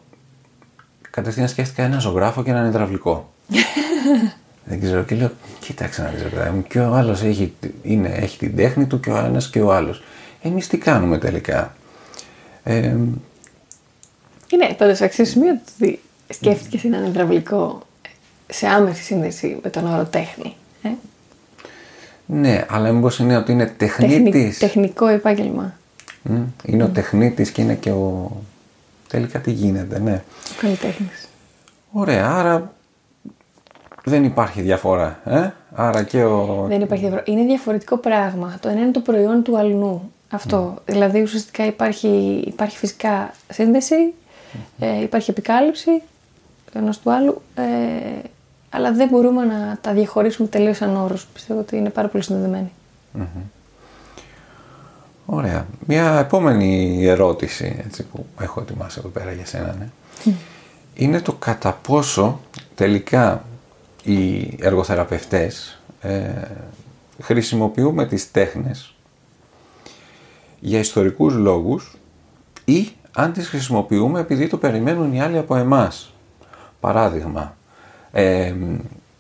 κατευθείαν 1.10 1.48
σκέφτηκα 1.48 1.84
ένα 1.84 2.00
ζωγράφο 2.00 2.44
και 2.44 2.50
έναν 2.50 2.68
υδραυλικό. 2.68 3.32
Δεν 4.66 4.82
ξέρω 4.82 5.04
και 5.04 5.16
λέω, 5.16 5.32
κοίταξε 5.60 6.02
να 6.02 6.10
δεις 6.10 6.22
ρε 6.22 6.28
παιδάκι 6.30 6.56
μου, 6.56 6.64
και 6.64 6.80
ο 6.80 6.94
άλλος 6.94 7.22
έχει, 7.24 7.54
είναι, 7.84 8.10
έχει 8.10 8.38
την 8.38 8.56
τέχνη 8.56 8.86
του 8.86 9.00
και 9.00 9.10
ο 9.12 9.18
ένας 9.18 9.50
και 9.50 9.62
ο 9.62 9.74
άλλος. 9.74 10.04
Εμείς 10.42 10.68
τι 10.68 10.78
κάνουμε 10.78 11.18
τελικά; 11.18 11.76
Ε, 12.64 12.96
Είναι 14.50 14.74
πάντω 14.78 14.96
αξιοσημείωτο 15.02 15.60
ότι 15.80 16.00
σκέφτηκες 16.30 16.84
έναν 16.84 17.06
υδραυλικό 17.06 17.82
σε 18.48 18.68
άμεση 18.68 19.04
σύνδεση 19.04 19.58
με 19.64 19.70
τον 19.70 19.94
όρο 19.94 20.06
τέχνη. 20.06 20.56
Ε; 20.84 20.90
Ναι, 22.26 22.66
αλλά 22.70 22.92
μήπως 22.92 23.20
είναι 23.20 23.38
ότι 23.38 23.52
είναι 23.52 23.66
Τεχνη- 23.78 24.10
τεχνίτης. 24.12 24.58
τεχνικό 24.58 25.08
επάγγελμα. 25.08 25.80
Μμ, 26.24 26.42
Είναι 26.66 26.84
ο 26.84 26.88
τεχνίτης 26.88 27.52
και 27.52 27.62
είναι 27.62 27.76
και 27.76 27.92
ο... 27.92 28.32
Τελικά 29.08 29.40
τι 29.40 29.52
γίνεται, 29.52 30.00
ναι. 30.00 30.24
Ο 30.50 30.62
καλλιτέχνης. 30.62 31.28
Ωραία, 31.92 32.32
άρα 32.32 32.74
δεν 34.04 34.24
υπάρχει 34.24 34.62
διαφορά. 34.62 35.20
Ε; 35.26 35.50
Άρα 35.74 36.04
και 36.04 36.24
ο... 36.24 36.66
Δεν 36.68 36.82
υπάρχει 36.82 37.04
διαφορά. 37.04 37.24
Είναι 37.26 37.44
διαφορετικό 37.44 37.98
πράγμα. 37.98 38.58
Το 38.60 38.70
ένα 38.70 38.82
είναι 38.82 38.92
το 38.92 39.00
προϊόν 39.00 39.44
του 39.44 39.58
αλλού. 39.58 40.12
Αυτό. 40.30 40.76
Δηλαδή 40.86 41.22
ουσιαστικά 41.22 41.66
υπάρχει, 41.66 42.44
υπάρχει 42.48 42.78
φυσικά 42.78 43.34
σύνδεση, 43.54 44.14
ε, 44.80 45.02
υπάρχει 45.02 45.30
επικάλυψη 45.30 46.02
το 46.72 46.80
ένα 46.80 46.94
του 47.04 47.12
άλλου, 47.12 47.42
ε, 47.56 47.64
αλλά 48.70 48.92
δεν 48.92 49.08
μπορούμε 49.08 49.46
να 49.46 49.78
τα 49.82 49.94
διαχωρίσουμε 49.94 50.48
τελείως 50.48 50.78
σαν 50.78 50.96
όρους. 50.96 51.28
Πιστεύω 51.34 51.60
ότι 51.60 51.78
είναι 51.78 51.90
πάρα 51.90 52.08
πολύ 52.08 52.24
συνδεδεμένοι. 52.24 52.72
Ωραία. 55.26 55.66
Μια 55.86 56.20
επόμενη 56.20 57.04
ερώτηση 57.06 57.82
έτσι, 57.86 58.04
που 58.04 58.26
έχω 58.40 58.62
ετοιμάσει 58.62 59.00
εδώ 59.00 59.08
πέρα 59.08 59.32
για 59.32 59.46
σένα 59.46 59.76
ναι. 59.80 60.34
είναι 60.94 61.22
το 61.22 61.34
κατά 61.34 61.80
πόσο 61.88 62.40
τελικά 62.76 63.46
οι 64.04 64.58
εργοθεραπευτές 64.60 65.82
ε, 66.02 66.32
χρησιμοποιούμε 67.22 68.06
τις 68.06 68.32
τέχνες 68.32 68.96
για 70.60 70.80
ιστορικούς 70.80 71.34
λόγους 71.34 71.98
ή 72.66 72.88
αν 73.14 73.34
τις 73.34 73.48
χρησιμοποιούμε 73.48 74.20
επειδή 74.20 74.48
το 74.48 74.58
περιμένουν 74.58 75.14
οι 75.14 75.22
άλλοι 75.22 75.38
από 75.38 75.56
εμάς. 75.56 76.14
Παράδειγμα, 76.80 77.56
ε, 78.12 78.54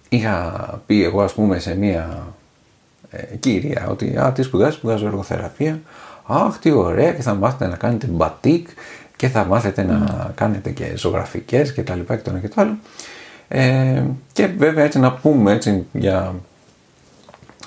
είχα 0.09 0.81
πει 0.85 1.03
εγώ 1.03 1.21
ας 1.21 1.33
πούμε 1.33 1.59
σε 1.59 1.75
μία 1.75 2.33
ε, 3.11 3.35
κύρια 3.35 3.87
ότι 3.89 4.17
α, 4.17 4.31
τι 4.31 4.41
σπουδάζει, 4.41 4.75
σπουδάζω 4.75 5.05
εργοθεραπεία. 5.05 5.79
Αχ, 6.25 6.59
τι 6.59 6.71
ωραία 6.71 7.13
και 7.13 7.21
θα 7.21 7.33
μάθετε 7.33 7.67
να 7.67 7.75
κάνετε 7.75 8.07
μπατίκ 8.07 8.67
και 9.15 9.27
θα 9.27 9.45
μάθετε 9.45 9.83
να 9.83 10.31
κάνετε 10.35 10.69
και 10.69 10.93
ζωγραφικές 10.95 11.73
και 11.73 11.83
τα 11.83 11.95
λοιπά 11.95 12.15
και 12.15 12.21
το 12.21 12.29
ένα 12.29 12.39
και 12.39 12.47
το 12.47 12.61
άλλο. 12.61 12.77
Ε, 13.47 14.03
και 14.33 14.45
βέβαια 14.45 14.83
έτσι 14.83 14.99
να 14.99 15.13
πούμε 15.13 15.51
έτσι 15.51 15.85
για 15.91 16.33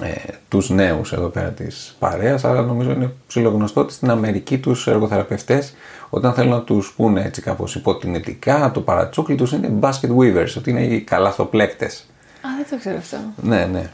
ε, 0.00 0.12
τους 0.48 0.70
νέους 0.70 1.12
εδώ 1.12 1.28
πέρα 1.28 1.48
της 1.48 1.96
παρέας, 1.98 2.44
αλλά 2.44 2.62
νομίζω 2.62 2.90
είναι 2.90 3.12
ψηλογνωστό 3.26 3.80
ότι 3.80 3.92
στην 3.92 4.10
Αμερική 4.10 4.58
τους 4.58 4.86
εργοθεραπευτές 4.86 5.74
όταν 6.10 6.32
θέλουν 6.34 6.50
να 6.50 6.60
τους 6.60 6.92
πούνε 6.96 7.22
έτσι 7.22 7.40
κάπως 7.42 7.74
υποτιμητικά, 7.74 8.70
το 8.74 8.80
παρατσούκλι 8.80 9.34
τους 9.34 9.52
είναι 9.52 9.72
basket 9.80 10.16
weavers, 10.18 10.54
ότι 10.56 10.70
είναι 10.70 10.82
οι 10.84 11.00
καλαθοπλέκτες. 11.00 12.06
Α, 12.40 12.48
δεν 12.56 12.66
το 12.70 12.78
ξέρω 12.78 12.96
αυτό. 12.96 13.16
Ναι, 13.42 13.68
ναι. 13.72 13.90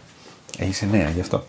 Είσαι 0.59 0.87
νέα 0.90 1.09
γι' 1.09 1.21
αυτό. 1.21 1.45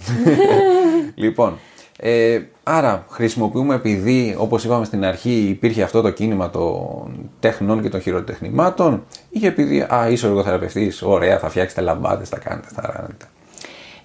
λοιπόν, 1.15 1.59
ε, 1.97 2.41
άρα 2.63 3.05
χρησιμοποιούμε 3.09 3.75
επειδή, 3.75 4.35
όπως 4.37 4.63
είπαμε 4.63 4.85
στην 4.85 5.05
αρχή, 5.05 5.47
υπήρχε 5.49 5.83
αυτό 5.83 6.01
το 6.01 6.09
κίνημα 6.09 6.49
των 6.49 7.29
τεχνών 7.39 7.81
και 7.81 7.89
των 7.89 8.01
χειροτεχνημάτων 8.01 9.03
ή 9.29 9.45
επειδή, 9.45 9.81
α, 9.81 10.07
είσαι 10.09 10.27
εργοθεραπευτής, 10.27 11.01
ωραία, 11.01 11.39
θα 11.39 11.49
φτιάξετε 11.49 11.81
λαμπάδες, 11.81 12.29
θα 12.29 12.39
κάνετε, 12.39 12.67
θα 12.73 12.93
ράνετε. 12.95 13.25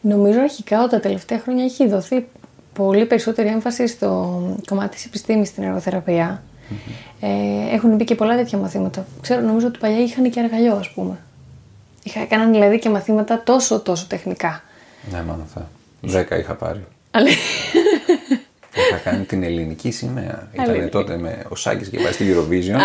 Νομίζω 0.00 0.40
αρχικά 0.40 0.82
ότι 0.82 0.90
τα 0.90 1.00
τελευταία 1.00 1.38
χρόνια 1.38 1.64
έχει 1.64 1.88
δοθεί 1.88 2.26
πολύ 2.72 3.06
περισσότερη 3.06 3.48
έμφαση 3.48 3.86
στο 3.86 4.40
κομμάτι 4.66 4.94
της 4.94 5.04
επιστήμης 5.04 5.48
στην 5.48 5.62
εργοθεραπεία. 5.62 6.42
Ε, 7.20 7.28
έχουν 7.74 7.96
μπει 7.96 8.04
και 8.04 8.14
πολλά 8.14 8.36
τέτοια 8.36 8.58
μαθήματα. 8.58 9.06
Ξέρω, 9.20 9.40
νομίζω 9.40 9.66
ότι 9.66 9.78
παλιά 9.78 9.98
είχαν 9.98 10.30
και 10.30 10.40
αργαλιό, 10.40 10.74
ας 10.74 10.90
πούμε. 10.90 11.18
Είχα, 12.02 12.20
έκαναν 12.20 12.52
δηλαδή 12.52 12.78
και 12.78 12.88
μαθήματα 12.88 13.42
τόσο 13.42 13.80
τόσο 13.80 14.06
τεχνικά. 14.08 14.62
Ναι, 15.10 15.22
μάνα 15.22 15.46
θα. 15.54 15.68
Δέκα 16.00 16.38
είχα 16.38 16.54
πάρει. 16.54 16.84
Αλλά... 17.10 17.28
Είχα 18.74 18.96
κάνει 19.04 19.24
την 19.24 19.42
ελληνική 19.42 19.90
σημαία. 19.90 20.50
Ήταν 20.52 20.88
τότε 20.90 21.16
με 21.16 21.44
ο 21.48 21.56
Σάκης 21.56 21.88
και 21.88 21.98
πάει 21.98 22.12
στη 22.12 22.34
Eurovision. 22.34 22.80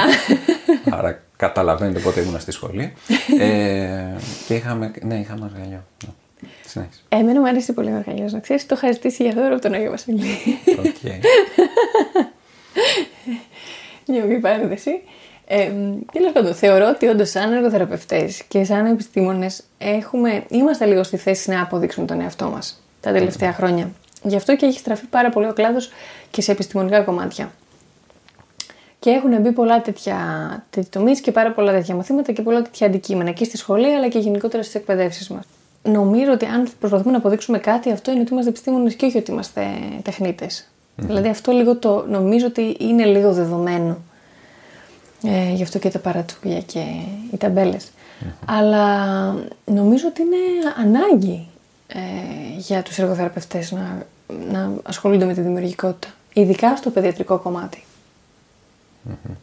άρα 0.89 1.23
καταλαβαίνετε 1.37 1.99
πότε 1.99 2.21
ήμουν 2.21 2.39
στη 2.39 2.51
σχολή. 2.51 2.93
ε, 3.39 4.15
και 4.47 4.53
είχαμε, 4.53 4.91
ναι, 5.01 5.19
είχαμε 5.19 5.51
αργαλιό. 5.53 5.83
Ναι. 6.05 6.09
Συνέχισε. 6.65 7.01
Εμένα 7.09 7.39
μου 7.39 7.47
αρέσει 7.47 7.73
πολύ 7.73 7.91
ο 7.91 7.95
αργαλιό, 7.95 8.29
να 8.31 8.39
ξέρεις. 8.39 8.65
Το 8.65 8.75
είχα 8.77 8.91
ζητήσει 8.91 9.23
για 9.23 9.33
δώρο 9.33 9.53
από 9.53 9.61
τον 9.61 9.73
Άγιο 9.73 9.89
Βασίλη. 9.89 10.37
Okay. 10.65 11.19
Μια 14.07 14.21
μικρή 14.21 14.39
παρένθεση. 14.39 15.01
Ε, 15.53 15.71
Τέλο 16.11 16.31
πάντων, 16.33 16.53
θεωρώ 16.53 16.89
ότι 16.89 17.07
όντως 17.07 17.29
σαν 17.29 17.53
εργοθεραπευτές 17.53 18.43
και 18.47 18.63
σαν 18.63 18.85
επιστήμονες 18.85 19.63
είμαστε 20.49 20.85
λίγο 20.85 21.03
στη 21.03 21.17
θέση 21.17 21.49
να 21.49 21.61
αποδείξουμε 21.61 22.05
τον 22.05 22.21
εαυτό 22.21 22.49
μας 22.49 22.83
τα 23.01 23.11
τελευταία 23.11 23.53
χρόνια. 23.53 23.91
Γι' 24.23 24.35
αυτό 24.35 24.55
και 24.55 24.65
έχει 24.65 24.79
στραφεί 24.79 25.05
πάρα 25.05 25.29
πολύ 25.29 25.47
ο 25.47 25.53
κλάδος 25.53 25.91
και 26.31 26.41
σε 26.41 26.51
επιστημονικά 26.51 27.01
κομμάτια. 27.01 27.51
Και 28.99 29.09
έχουν 29.09 29.41
μπει 29.41 29.51
πολλά 29.51 29.81
τέτοια, 29.81 30.17
τέτοια 30.69 30.89
τομείς 30.89 31.21
και 31.21 31.31
πάρα 31.31 31.51
πολλά 31.51 31.71
τέτοια 31.71 31.95
μαθήματα 31.95 32.31
και 32.31 32.41
πολλά 32.41 32.61
τέτοια 32.61 32.87
αντικείμενα 32.87 33.31
και 33.31 33.43
στη 33.43 33.57
σχολή 33.57 33.93
αλλά 33.93 34.07
και 34.07 34.19
γενικότερα 34.19 34.63
στις 34.63 34.75
εκπαιδεύσεις 34.75 35.29
μας. 35.29 35.45
Νομίζω 35.83 36.31
ότι 36.31 36.45
αν 36.45 36.67
προσπαθούμε 36.79 37.11
να 37.11 37.17
αποδείξουμε 37.17 37.57
κάτι, 37.57 37.91
αυτό 37.91 38.11
είναι 38.11 38.21
ότι 38.21 38.31
είμαστε 38.31 38.49
επιστήμονες 38.49 38.93
και 38.93 39.05
όχι 39.05 39.17
ότι 39.17 39.31
είμαστε 39.31 39.67
τεχνίτες. 40.03 40.67
Δηλαδή 40.95 41.27
αυτό 41.27 41.51
λίγο 41.51 41.75
το 41.75 42.05
νομίζω 42.09 42.45
ότι 42.45 42.75
είναι 42.79 43.05
λίγο 43.05 43.33
δεδομένο. 43.33 43.97
Ε, 45.23 45.53
γι' 45.53 45.63
αυτό 45.63 45.79
και 45.79 45.89
τα 45.89 45.99
παρατσούκια 45.99 46.61
και 46.61 46.79
οι 47.33 47.37
ταμπελες 47.37 47.91
Αλλά 48.45 49.15
νομίζω 49.65 50.07
ότι 50.07 50.21
είναι 50.21 50.37
ανάγκη 50.77 51.47
ε, 51.87 51.99
για 52.57 52.81
τους 52.83 52.97
εργοθεραπευτές 52.97 53.71
να, 53.71 54.05
να 54.51 54.71
ασχολούνται 54.83 55.25
με 55.25 55.33
τη 55.33 55.41
δημιουργικότητα. 55.41 56.13
Ειδικά 56.33 56.75
στο 56.75 56.89
παιδιατρικό 56.89 57.37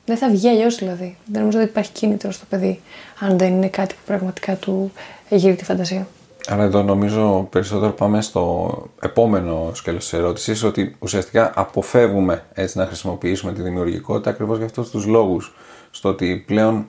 Δεν 0.04 0.16
θα 0.16 0.30
βγει 0.30 0.48
αλλιώς 0.48 0.76
δηλαδή. 0.76 1.16
Δεν 1.26 1.40
νομίζω 1.40 1.58
ότι 1.58 1.68
υπάρχει 1.68 1.92
κίνητρο 1.92 2.30
στο 2.30 2.44
παιδί 2.48 2.80
αν 3.20 3.38
δεν 3.38 3.52
είναι 3.52 3.68
κάτι 3.68 3.94
που 3.94 4.00
πραγματικά 4.06 4.56
του 4.56 4.92
γύρει 5.28 5.54
τη 5.54 5.64
φαντασία. 5.64 6.06
Άρα 6.50 6.62
εδώ 6.62 6.82
νομίζω 6.82 7.48
περισσότερο 7.50 7.92
πάμε 7.92 8.20
στο 8.22 8.72
επόμενο 9.00 9.70
σκέλος 9.74 10.02
της 10.02 10.12
ερώτησης 10.12 10.62
ότι 10.62 10.96
ουσιαστικά 10.98 11.52
αποφεύγουμε 11.54 12.44
έτσι 12.52 12.78
να 12.78 12.86
χρησιμοποιήσουμε 12.86 13.52
τη 13.52 13.62
δημιουργικότητα 13.62 14.30
ακριβώς 14.30 14.56
για 14.56 14.66
αυτούς 14.66 14.90
τους 14.90 15.06
λόγους 15.06 15.54
στο 15.90 16.08
ότι 16.08 16.44
πλέον 16.46 16.86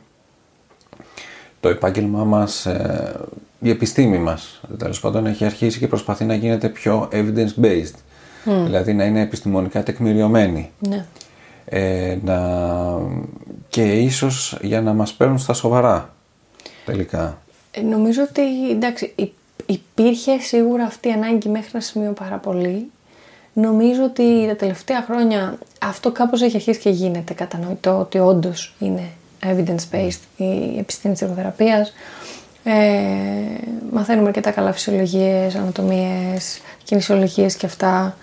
το 1.59 1.69
επάγγελμά 1.69 2.23
μας, 2.23 2.65
ε, 2.65 3.19
η 3.59 3.69
επιστήμη 3.69 4.17
μας 4.17 4.61
τέλος 4.77 4.99
πάντων 4.99 5.25
έχει 5.25 5.45
αρχίσει 5.45 5.79
και 5.79 5.87
προσπαθεί 5.87 6.25
να 6.25 6.33
γίνεται 6.33 6.69
πιο 6.69 7.09
evidence-based 7.11 7.95
δηλαδή 8.43 8.93
να 8.93 9.03
είναι 9.03 9.21
επιστημονικά 9.21 9.83
τεκμηριωμένη 9.83 10.71
ναι. 10.79 11.05
ε, 11.65 12.17
να... 12.23 12.39
και 13.69 13.93
ίσως 13.93 14.57
για 14.61 14.81
να 14.81 14.93
μας 14.93 15.13
παίρνουν 15.13 15.37
στα 15.37 15.53
σοβαρά 15.53 16.13
τελικά. 16.85 17.41
Ε, 17.71 17.81
νομίζω 17.81 18.21
ότι 18.29 18.71
εντάξει, 18.71 19.13
υπήρχε 19.69 20.39
σίγουρα 20.39 20.83
αυτή 20.83 21.07
η 21.07 21.11
ανάγκη 21.11 21.49
μέχρι 21.49 21.69
ένα 21.73 21.81
σημείο 21.81 22.11
πάρα 22.11 22.37
πολύ. 22.37 22.91
Νομίζω 23.53 24.03
ότι 24.03 24.45
τα 24.47 24.55
τελευταία 24.55 25.01
χρόνια 25.01 25.57
αυτό 25.81 26.11
κάπως 26.11 26.41
έχει 26.41 26.55
αρχίσει 26.55 26.79
και 26.79 26.89
γίνεται 26.89 27.33
κατανοητό 27.33 27.99
ότι 27.99 28.19
όντως 28.19 28.75
είναι 28.79 29.09
evidence-based 29.43 30.19
η 30.37 30.77
επιστήμη 30.77 31.13
της 31.13 31.21
εργοθεραπείας. 31.21 31.93
Ε, 32.63 32.73
μαθαίνουμε 33.91 34.27
αρκετά 34.27 34.51
καλά 34.51 34.71
φυσιολογίες, 34.73 35.55
ανατομίες, 35.55 36.61
κινησιολογίες 36.83 37.55
και 37.55 37.65
αυτά. 37.65 38.17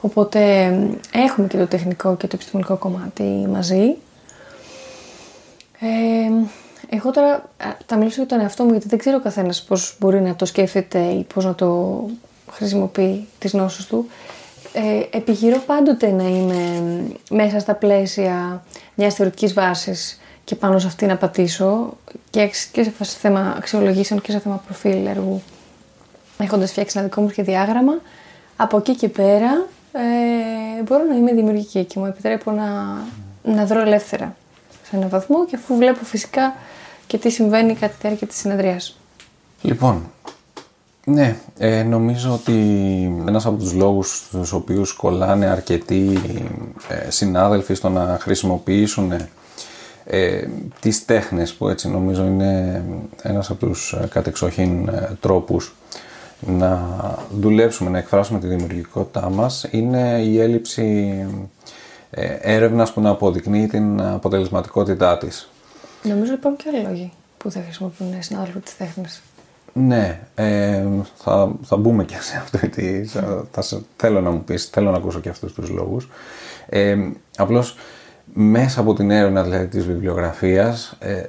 Οπότε 0.00 0.66
έχουμε 1.12 1.46
και 1.46 1.56
το 1.56 1.66
τεχνικό 1.66 2.16
και 2.16 2.26
το 2.26 2.32
επιστημονικό 2.34 2.76
κομμάτι 2.76 3.22
μαζί. 3.52 3.96
Ε, 5.80 6.46
εγώ 6.90 7.10
τώρα 7.10 7.50
θα 7.86 7.96
μιλήσω 7.96 8.16
για 8.16 8.26
τον 8.26 8.40
εαυτό 8.40 8.64
μου 8.64 8.70
γιατί 8.70 8.88
δεν 8.88 8.98
ξέρω 8.98 9.16
ο 9.16 9.20
καθένας 9.20 9.62
πώς 9.62 9.96
μπορεί 10.00 10.20
να 10.20 10.34
το 10.34 10.44
σκέφτεται 10.44 10.98
ή 10.98 11.26
πώς 11.34 11.44
να 11.44 11.54
το 11.54 12.00
χρησιμοποιεί 12.50 13.28
τις 13.38 13.52
γνώσεις 13.52 13.86
του. 13.86 14.08
Ε, 14.72 15.16
επιχειρώ 15.16 15.58
πάντοτε 15.66 16.10
να 16.10 16.24
είμαι 16.24 17.02
μέσα 17.30 17.58
στα 17.58 17.74
πλαίσια 17.74 18.64
μιας 18.94 19.14
θεωρητικής 19.14 19.52
βάσης 19.52 20.20
και 20.44 20.54
πάνω 20.54 20.78
σε 20.78 20.86
αυτή 20.86 21.06
να 21.06 21.16
πατήσω 21.16 21.96
και, 22.30 22.50
και 22.72 22.82
σε 22.82 22.92
θέμα 23.04 23.54
αξιολογήσεων 23.56 24.20
και 24.20 24.32
σε 24.32 24.38
θέμα 24.38 24.62
προφίλ 24.66 25.06
έργου. 25.06 25.42
Έχοντας 26.38 26.70
φτιάξει 26.70 26.98
ένα 26.98 27.06
δικό 27.06 27.20
μου 27.20 27.28
σχεδιάγραμμα, 27.28 28.00
από 28.56 28.76
εκεί 28.76 28.94
και 28.94 29.08
πέρα 29.08 29.66
ε, 29.92 30.82
μπορώ 30.82 31.04
να 31.04 31.14
είμαι 31.14 31.32
δημιουργική 31.32 31.84
και 31.84 31.98
μου 31.98 32.06
επιτρέπω 32.06 32.50
να, 32.50 32.96
να 33.42 33.66
δρω 33.66 33.80
ελεύθερα 33.80 34.36
σε 34.88 34.96
έναν 34.96 35.08
βαθμό 35.08 35.46
και 35.46 35.56
αφού 35.56 35.76
βλέπω 35.76 36.04
φυσικά 36.04 36.54
και 37.06 37.18
τι 37.18 37.30
συμβαίνει 37.30 37.74
κατά 37.74 37.92
τη 37.92 37.98
διάρκεια 38.00 38.26
της 38.26 38.36
συνεδρίας. 38.36 38.98
Λοιπόν, 39.62 40.10
ναι, 41.04 41.36
ε, 41.58 41.82
νομίζω 41.82 42.32
ότι 42.32 42.52
ένας 43.26 43.46
από 43.46 43.56
τους 43.56 43.72
λόγους 43.72 44.28
τους 44.30 44.52
οποίους 44.52 44.92
κολλάνε 44.92 45.46
αρκετοί 45.46 46.18
ε, 46.88 47.10
συνάδελφοι 47.10 47.74
στο 47.74 47.88
να 47.88 48.18
χρησιμοποιήσουν 48.20 49.12
ε, 50.10 50.48
τις 50.80 51.04
τέχνες 51.04 51.54
που 51.54 51.68
έτσι 51.68 51.88
νομίζω 51.88 52.24
είναι 52.24 52.84
ένας 53.22 53.50
από 53.50 53.66
τους 53.66 53.92
ε, 53.92 54.06
κατεξοχήν 54.10 54.88
ε, 54.88 55.16
τρόπους 55.20 55.74
να 56.40 56.80
δουλέψουμε, 57.40 57.90
να 57.90 57.98
εκφράσουμε 57.98 58.38
τη 58.38 58.46
δημιουργικότητά 58.46 59.30
μας 59.30 59.66
είναι 59.70 60.22
η 60.22 60.40
έλλειψη 60.40 61.26
έρευνας 62.40 62.92
που 62.92 63.00
να 63.00 63.10
αποδεικνύει 63.10 63.66
την 63.66 64.02
αποτελεσματικότητά 64.02 65.18
της. 65.18 65.48
Νομίζω 66.02 66.32
υπάρχουν 66.32 66.56
και 66.56 66.70
άλλοι 66.74 66.86
λόγοι 66.86 67.12
που 67.36 67.48
δεν 67.48 67.62
χρησιμοποιούν 67.62 68.22
συνάδελφοι 68.22 68.58
της 68.58 68.76
τέχνης. 68.76 69.22
Ναι, 69.72 70.20
ε, 70.34 70.84
θα, 71.16 71.52
θα 71.62 71.76
μπούμε 71.76 72.04
και 72.04 72.16
σε 72.20 72.36
αυτό. 72.36 72.58
Γιατί 72.58 73.04
θα, 73.08 73.46
θα, 73.50 73.80
θέλω 73.96 74.20
να 74.20 74.30
μου 74.30 74.44
πεις, 74.44 74.64
θέλω 74.64 74.90
να 74.90 74.96
ακούσω 74.96 75.20
και 75.20 75.28
αυτούς 75.28 75.52
τους 75.52 75.68
λόγους. 75.68 76.08
Ε, 76.68 76.96
απλώς 77.36 77.76
μέσα 78.34 78.80
από 78.80 78.94
την 78.94 79.10
έρευνα 79.10 79.42
δηλαδή, 79.42 79.66
της 79.66 79.86
βιβλιογραφίας 79.86 80.96
ε, 80.98 81.22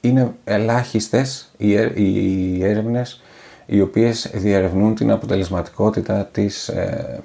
είναι 0.00 0.34
ελάχιστες 0.44 1.52
οι, 1.56 1.70
οι 1.94 2.64
έρευνες 2.64 3.22
οι 3.66 3.80
οποίες 3.80 4.30
διερευνούν 4.34 4.94
την 4.94 5.10
αποτελεσματικότητα 5.10 6.28
της, 6.32 6.68
ε, 6.68 7.22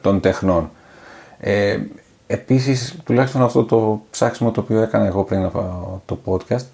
των 0.00 0.20
τεχνών. 0.20 0.70
Ε, 2.26 2.34
επίσης, 2.34 2.96
τουλάχιστον 3.04 3.42
αυτό 3.42 3.64
το 3.64 4.02
ψάξιμο 4.10 4.50
το 4.50 4.60
οποίο 4.60 4.82
έκανα 4.82 5.06
εγώ 5.06 5.24
πριν 5.24 5.44
από 5.44 6.02
το 6.06 6.18
podcast, 6.24 6.64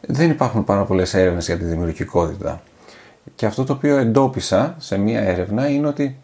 δεν 0.00 0.30
υπάρχουν 0.30 0.64
πάρα 0.64 0.84
πολλές 0.84 1.14
έρευνες 1.14 1.46
για 1.46 1.56
τη 1.56 1.64
δημιουργικότητα. 1.64 2.62
Και 3.34 3.46
αυτό 3.46 3.64
το 3.64 3.72
οποίο 3.72 3.96
εντόπισα 3.96 4.74
σε 4.78 4.98
μία 4.98 5.20
έρευνα 5.20 5.68
είναι 5.68 5.86
ότι 5.86 6.16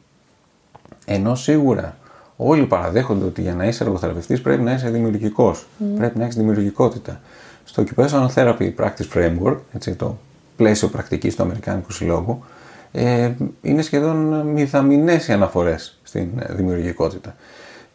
ενώ 1.05 1.35
σίγουρα 1.35 1.97
όλοι 2.37 2.67
παραδέχονται 2.67 3.25
ότι 3.25 3.43
για 3.43 3.55
να 3.55 3.65
είσαι 3.65 3.85
εργοθεραπευτής 3.85 4.41
πρέπει 4.41 4.63
να 4.63 4.73
είσαι 4.73 4.91
δημιουργικός, 4.91 5.67
πρέπει 5.97 6.19
να 6.19 6.25
έχεις 6.25 6.37
δημιουργικότητα. 6.37 7.21
Στο 7.65 7.85
Occupational 7.85 8.29
Therapy 8.35 8.75
Practice 8.77 9.09
Framework, 9.15 9.57
έτσι, 9.73 9.95
το 9.95 10.19
πλαίσιο 10.57 10.89
πρακτικής 10.89 11.37
του 11.37 11.43
Αμερικάνικου 11.43 11.93
Συλλόγου, 11.93 12.45
ε, 12.93 13.31
είναι 13.63 13.83
σχεδόν 13.83 14.47
μηδαμινές 14.47 15.29
οι 15.29 15.33
αναφορές 15.33 15.99
στην 16.03 16.29
δημιουργικότητα. 16.49 17.35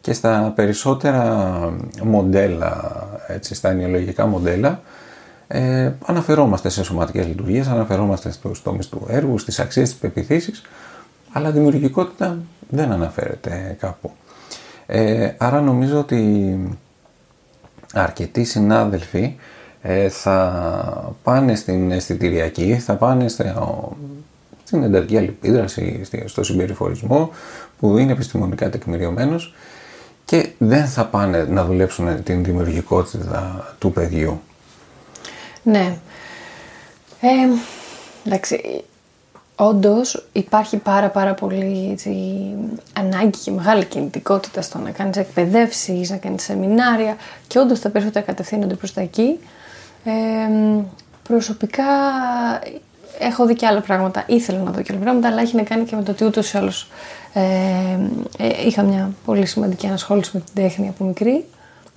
Και 0.06 0.12
στα 0.12 0.52
περισσότερα 0.54 1.72
μοντέλα, 2.02 3.06
έτσι, 3.26 3.54
στα 3.54 3.70
ενοιολογικά 3.70 4.26
μοντέλα, 4.26 4.80
ε, 5.46 5.92
αναφερόμαστε 6.06 6.68
σε 6.68 6.84
σωματικές 6.84 7.26
λειτουργίες, 7.26 7.66
αναφερόμαστε 7.66 8.30
στους 8.30 8.62
τομείς 8.62 8.88
του 8.88 9.06
έργου, 9.08 9.38
στις 9.38 9.58
αξίες 9.58 9.88
της 9.88 9.98
πεπιθήσεις, 9.98 10.62
αλλά 11.32 11.50
δημιουργικότητα 11.50 12.38
δεν 12.68 12.92
αναφέρεται 12.92 13.76
κάπου. 13.80 14.10
Ε, 14.86 15.30
άρα 15.38 15.60
νομίζω 15.60 15.98
ότι 15.98 16.58
αρκετοί 17.92 18.44
συνάδελφοι 18.44 19.36
ε, 19.82 20.08
θα 20.08 21.14
πάνε 21.22 21.54
στην 21.54 21.90
αισθητηριακή, 21.90 22.78
θα 22.78 22.94
πάνε 22.94 23.28
στο, 23.28 23.96
στην 24.64 24.82
εντατική 24.82 25.16
αλληλεπίδραση, 25.16 26.02
στο 26.24 26.42
συμπεριφορισμό 26.42 27.30
που 27.78 27.98
είναι 27.98 28.12
επιστημονικά 28.12 28.70
τεκμηριωμένος 28.70 29.54
και 30.26 30.50
δεν 30.58 30.86
θα 30.86 31.06
πάνε 31.06 31.44
να 31.44 31.64
δουλέψουν 31.64 32.22
την 32.22 32.44
δημιουργικότητα 32.44 33.74
του 33.78 33.92
παιδιού. 33.92 34.40
Ναι. 35.62 35.96
Ε, 37.20 37.28
εντάξει, 38.24 38.84
Όντως 39.58 40.26
υπάρχει 40.32 40.76
πάρα 40.76 41.08
πάρα 41.08 41.34
πολύ 41.34 41.88
έτσι, 41.92 42.10
ανάγκη 42.92 43.38
και 43.38 43.50
μεγάλη 43.50 43.84
κινητικότητα 43.84 44.62
στο 44.62 44.78
να 44.78 44.90
κάνεις 44.90 45.16
εκπαιδεύσεις, 45.16 46.10
να 46.10 46.16
κάνεις 46.16 46.42
σεμινάρια 46.42 47.16
και 47.46 47.58
όντως 47.58 47.80
τα 47.80 47.90
περισσότερα 47.90 48.24
κατευθύνονται 48.24 48.74
προς 48.74 48.92
τα 48.92 49.00
εκεί. 49.00 49.38
Ε, 50.04 50.12
προσωπικά 51.22 51.84
έχω 53.18 53.46
δει 53.46 53.54
και 53.54 53.66
άλλα 53.66 53.80
πράγματα, 53.80 54.24
ήθελα 54.26 54.58
να 54.58 54.70
δω 54.70 54.82
και 54.82 54.92
άλλα 54.92 55.02
πράγματα, 55.02 55.28
αλλά 55.28 55.40
έχει 55.40 55.56
να 55.56 55.62
κάνει 55.62 55.84
και 55.84 55.96
με 55.96 56.02
το 56.02 56.10
ότι 56.10 56.24
ούτως 56.24 56.52
ή 56.52 56.58
άλλως 56.58 56.88
ε, 57.32 57.40
ε, 58.38 58.66
είχα 58.66 58.82
μια 58.82 59.10
πολύ 59.24 59.46
σημαντική 59.46 59.86
ανασχόληση 59.86 60.30
με 60.34 60.40
την 60.40 60.62
τέχνη 60.62 60.88
από 60.88 61.04
μικρή. 61.04 61.44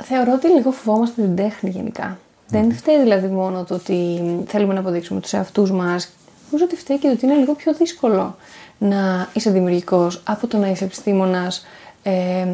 Θεωρώ 0.04 0.34
ότι 0.34 0.48
λίγο 0.48 0.72
φοβόμαστε 0.72 1.22
την 1.22 1.36
τέχνη 1.36 1.70
γενικά. 1.70 2.18
Δεν 2.48 2.74
φταίει 2.74 3.00
δηλαδή 3.00 3.28
μόνο 3.28 3.64
το 3.64 3.74
ότι 3.74 4.22
θέλουμε 4.48 4.74
να 4.74 4.80
αποδείξουμε 4.80 5.20
τους 5.20 5.34
εαυτούς 5.34 5.72
μας. 5.72 6.10
Νομίζω 6.46 6.66
ότι 6.66 6.76
φταίει 6.76 6.98
και 6.98 7.08
το 7.08 7.14
ότι 7.14 7.26
είναι 7.26 7.36
λίγο 7.36 7.54
πιο 7.54 7.74
δύσκολο 7.74 8.36
να 8.78 9.30
είσαι 9.34 9.50
δημιουργικός 9.52 10.22
από 10.26 10.48
το 10.48 10.58
να 10.58 10.68
είσαι 10.68 10.84
επιστήμονας 10.84 11.66
ε, 12.04 12.48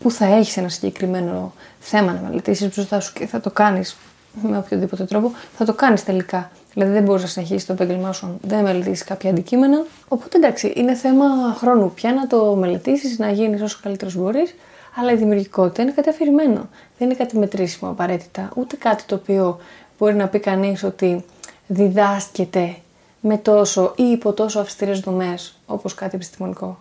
που 0.00 0.10
θα 0.10 0.24
έχεις 0.24 0.56
ένα 0.56 0.68
συγκεκριμένο 0.68 1.52
θέμα 1.80 2.12
να 2.12 2.20
μελετήσεις 2.28 2.74
μπροστά 2.74 3.00
σου 3.00 3.12
και 3.12 3.26
θα 3.26 3.40
το 3.40 3.50
κάνεις 3.50 3.96
με 4.42 4.58
οποιοδήποτε 4.58 5.04
τρόπο, 5.04 5.32
θα 5.56 5.64
το 5.64 5.74
κάνεις 5.74 6.04
τελικά. 6.04 6.50
Δηλαδή 6.74 6.92
δεν 6.92 7.02
μπορείς 7.02 7.22
να 7.22 7.28
συνεχίσεις 7.28 7.66
το 7.66 7.72
επάγγελμά 7.72 8.12
σου 8.12 8.26
αν 8.26 8.38
δεν 8.42 8.62
μελετήσεις 8.62 9.04
κάποια 9.04 9.30
αντικείμενα. 9.30 9.84
Οπότε 10.08 10.36
εντάξει, 10.36 10.72
είναι 10.76 10.94
θέμα 10.94 11.26
χρόνου 11.56 11.92
πια 11.94 12.12
να 12.12 12.26
το 12.26 12.54
μελετήσεις, 12.54 13.18
να 13.18 13.30
γίνεις 13.30 13.62
όσο 13.62 13.78
καλύτερος 13.82 14.14
μπορείς. 14.14 14.54
Αλλά 14.96 15.12
η 15.12 15.16
δημιουργικότητα 15.16 15.82
είναι 15.82 15.90
κάτι 15.90 16.08
αφηρημένο. 16.08 16.68
Δεν 16.98 17.08
είναι 17.08 17.14
κάτι 17.14 17.38
μετρήσιμο 17.38 17.90
απαραίτητα. 17.90 18.50
Ούτε 18.56 18.76
κάτι 18.76 19.02
το 19.06 19.14
οποίο 19.14 19.58
μπορεί 19.98 20.14
να 20.14 20.28
πει 20.28 20.38
κανείς 20.38 20.82
ότι 20.82 21.24
διδάσκεται 21.66 22.76
με 23.20 23.36
τόσο 23.36 23.92
ή 23.96 24.02
υπό 24.02 24.32
τόσο 24.32 24.60
αυστηρές 24.60 25.00
δομές 25.00 25.54
όπως 25.66 25.94
κάτι 25.94 26.16
επιστημονικό. 26.16 26.78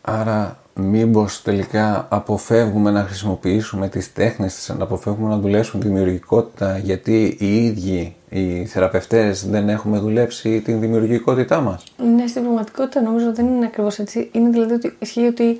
Άρα 0.00 0.58
μήπως 0.74 1.42
τελικά 1.42 2.06
αποφεύγουμε 2.10 2.90
να 2.90 3.04
χρησιμοποιήσουμε 3.04 3.88
τις 3.88 4.12
τέχνες 4.12 4.74
να 4.78 4.84
αποφεύγουμε 4.84 5.28
να 5.28 5.38
δουλέψουμε 5.38 5.84
δημιουργικότητα 5.84 6.78
γιατί 6.78 7.36
οι 7.38 7.64
ίδιοι 7.64 8.14
οι 8.28 8.66
θεραπευτές 8.66 9.48
δεν 9.48 9.68
έχουμε 9.68 9.98
δουλέψει 9.98 10.60
την 10.60 10.80
δημιουργικότητά 10.80 11.60
μας; 11.60 11.84
Ναι, 12.16 12.26
στην 12.26 12.42
πραγματικότητα 12.42 13.00
νομίζω 13.00 13.34
δεν 13.34 13.46
είναι 13.46 13.66
ακριβώς 13.66 13.98
έτσι. 13.98 14.28
Είναι 14.32 14.50
δηλαδή 14.50 14.72
ότι 14.72 14.96
ισχύει 14.98 15.26
ότι 15.26 15.56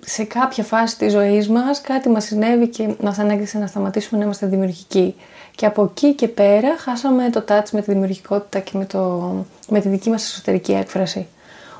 σε 0.00 0.24
κάποια 0.24 0.64
φάση 0.64 0.98
της 0.98 1.12
ζωής 1.12 1.48
μας 1.48 1.80
κάτι 1.80 2.08
μας 2.08 2.24
συνέβη 2.24 2.68
και 2.68 2.94
μας 3.00 3.18
ανάγκασε 3.18 3.58
να 3.58 3.66
σταματήσουμε 3.66 4.18
να 4.18 4.24
είμαστε 4.24 4.46
δημιουργικοί. 4.46 5.14
Και 5.54 5.66
από 5.66 5.82
εκεί 5.82 6.14
και 6.14 6.28
πέρα 6.28 6.76
χάσαμε 6.78 7.30
το 7.30 7.44
touch 7.48 7.70
με 7.72 7.80
τη 7.80 7.92
δημιουργικότητα 7.92 8.58
και 8.58 8.78
με, 8.78 8.84
το, 8.84 9.32
με 9.68 9.80
τη 9.80 9.88
δική 9.88 10.10
μας 10.10 10.24
εσωτερική 10.24 10.72
έκφραση. 10.72 11.26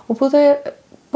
Οπότε 0.07 0.39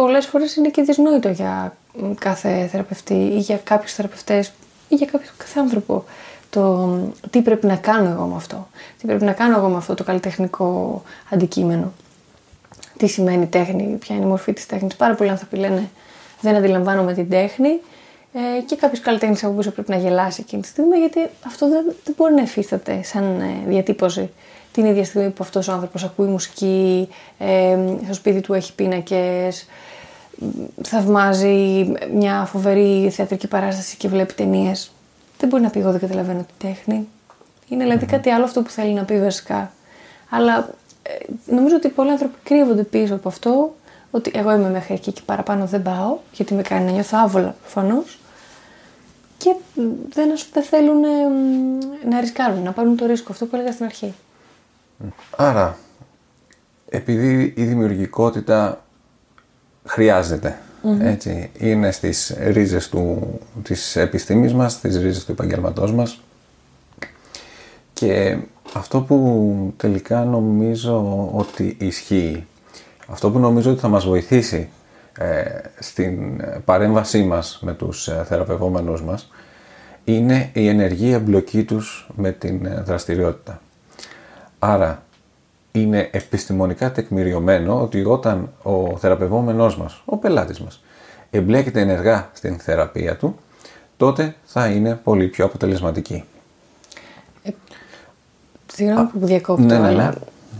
πολλές 0.00 0.26
φορές 0.26 0.56
είναι 0.56 0.68
και 0.68 0.82
δυσνόητο 0.82 1.28
για 1.28 1.76
κάθε 2.18 2.66
θεραπευτή 2.70 3.14
ή 3.14 3.38
για 3.38 3.56
κάποιους 3.56 3.92
θεραπευτές 3.92 4.52
ή 4.88 4.94
για 4.94 5.06
κάποιο 5.06 5.30
κάθε 5.36 5.60
άνθρωπο 5.60 6.04
το 6.50 6.90
τι 7.30 7.42
πρέπει 7.42 7.66
να 7.66 7.76
κάνω 7.76 8.10
εγώ 8.10 8.24
με 8.24 8.36
αυτό. 8.36 8.68
Τι 8.98 9.06
πρέπει 9.06 9.24
να 9.24 9.32
κάνω 9.32 9.56
εγώ 9.56 9.68
με 9.68 9.76
αυτό 9.76 9.94
το 9.94 10.04
καλλιτεχνικό 10.04 11.02
αντικείμενο. 11.30 11.92
Τι 12.96 13.06
σημαίνει 13.06 13.46
τέχνη, 13.46 13.96
ποια 14.00 14.16
είναι 14.16 14.24
η 14.24 14.28
μορφή 14.28 14.52
της 14.52 14.66
τέχνης. 14.66 14.96
Πάρα 14.96 15.14
πολλοί 15.14 15.30
άνθρωποι 15.30 15.56
λένε 15.56 15.90
δεν 16.40 16.54
αντιλαμβάνομαι 16.54 17.14
την 17.14 17.28
τέχνη 17.28 17.80
ε, 18.32 18.60
και 18.66 18.76
κάποιο 18.76 19.00
καλλιτέχνη 19.02 19.36
από 19.42 19.52
πίσω 19.52 19.70
πρέπει 19.70 19.90
να 19.90 19.96
γελάσει 19.96 20.40
εκείνη 20.40 20.62
τη 20.62 20.68
στιγμή 20.68 20.98
γιατί 20.98 21.20
αυτό 21.46 21.68
δεν, 21.68 21.84
δεν 22.04 22.14
μπορεί 22.16 22.34
να 22.34 22.42
εφίσταται 22.42 23.02
σαν 23.02 23.40
ε, 23.40 23.68
διατύπωση 23.68 24.30
την 24.80 24.90
ίδια 24.90 25.04
στιγμή 25.04 25.30
που 25.30 25.42
αυτός 25.42 25.68
ο 25.68 25.72
άνθρωπος 25.72 26.04
ακούει 26.04 26.26
μουσική, 26.26 27.08
ε, 27.38 27.78
στο 28.04 28.14
σπίτι 28.14 28.40
του 28.40 28.54
έχει 28.54 28.74
πίνακες, 28.74 29.66
θαυμάζει 30.82 31.92
μια 32.14 32.44
φοβερή 32.44 33.10
θεατρική 33.10 33.48
παράσταση 33.48 33.96
και 33.96 34.08
βλέπει 34.08 34.34
ταινίες. 34.34 34.90
Δεν 35.38 35.48
μπορεί 35.48 35.62
να 35.62 35.70
πει 35.70 35.78
εγώ 35.78 35.90
δεν 35.90 36.00
καταλαβαίνω 36.00 36.40
τη 36.40 36.66
τέχνη. 36.66 37.08
Είναι 37.68 37.82
δηλαδή 37.82 38.06
κάτι 38.06 38.30
άλλο 38.30 38.44
αυτό 38.44 38.62
που 38.62 38.70
θέλει 38.70 38.92
να 38.92 39.04
πει 39.04 39.20
βασικά. 39.20 39.72
Αλλά 40.30 40.70
ε, 41.02 41.10
νομίζω 41.52 41.76
ότι 41.76 41.88
πολλοί 41.88 42.10
άνθρωποι 42.10 42.38
κρύβονται 42.42 42.82
πίσω 42.82 43.14
από 43.14 43.28
αυτό, 43.28 43.74
ότι 44.10 44.30
εγώ 44.34 44.52
είμαι 44.52 44.70
μέχρι 44.70 44.94
εκεί 44.94 45.12
και 45.12 45.20
παραπάνω 45.24 45.66
δεν 45.66 45.82
πάω, 45.82 46.18
γιατί 46.32 46.54
με 46.54 46.62
κάνει 46.62 46.84
να 46.84 46.90
νιώθω 46.90 47.18
άβολα 47.20 47.54
προφανώς. 47.60 48.18
Και 49.38 49.54
δεν, 50.08 50.32
δεν 50.52 50.62
θέλουν 50.62 51.00
να 52.08 52.20
ρισκάρουν, 52.20 52.62
να 52.62 52.72
πάρουν 52.72 52.96
το 52.96 53.06
ρίσκο, 53.06 53.32
αυτό 53.32 53.46
που 53.46 53.56
έλεγα 53.56 53.72
στην 53.72 53.84
αρχή. 53.84 54.14
Άρα, 55.36 55.76
επειδή 56.88 57.52
η 57.56 57.64
δημιουργικότητα 57.64 58.84
έτσι, 61.00 61.50
είναι 61.58 61.90
στις 61.90 62.36
ρίζες 62.40 62.88
του, 62.88 63.38
της 63.62 63.96
επιστήμης 63.96 64.54
μας, 64.54 64.72
στις 64.72 64.96
ρίζες 64.96 65.24
του 65.24 65.32
επαγγελματός 65.32 65.92
μας 65.92 66.20
και 67.92 68.38
αυτό 68.72 69.00
που 69.00 69.74
τελικά 69.76 70.24
νομίζω 70.24 71.28
ότι 71.34 71.76
ισχύει, 71.80 72.46
αυτό 73.06 73.30
που 73.30 73.38
νομίζω 73.38 73.70
ότι 73.70 73.80
θα 73.80 73.88
μας 73.88 74.04
βοηθήσει 74.04 74.68
ε, 75.18 75.44
στην 75.78 76.42
παρέμβασή 76.64 77.22
μας 77.22 77.58
με 77.62 77.72
τους 77.72 78.08
ε, 78.08 78.24
θεραπευόμενους 78.28 79.02
μας 79.02 79.30
είναι 80.04 80.50
η 80.52 80.68
ενεργή 80.68 81.10
εμπλοκή 81.10 81.64
τους 81.64 82.10
με 82.16 82.32
την 82.32 82.66
ε, 82.66 82.82
δραστηριότητα. 82.86 83.60
Άρα 84.62 85.02
είναι 85.72 86.08
επιστημονικά 86.12 86.92
τεκμηριωμένο 86.92 87.80
ότι 87.82 88.04
όταν 88.04 88.52
ο 88.62 88.96
θεραπευόμενός 88.96 89.76
μας, 89.76 90.02
ο 90.04 90.16
πελάτης 90.16 90.60
μας, 90.60 90.82
εμπλέκεται 91.30 91.80
ενεργά 91.80 92.30
στην 92.32 92.58
θεραπεία 92.58 93.16
του, 93.16 93.38
τότε 93.96 94.34
θα 94.44 94.66
είναι 94.66 94.94
πολύ 94.94 95.26
πιο 95.26 95.44
αποτελεσματική. 95.44 96.24
Ε, 97.42 97.50
Συγγνώμη 98.72 99.08
που 99.08 99.26
διακόπτω, 99.26 99.62
ναι, 99.62 99.74
ναι, 99.74 99.80
ναι. 99.80 99.86
αλλά 99.86 100.14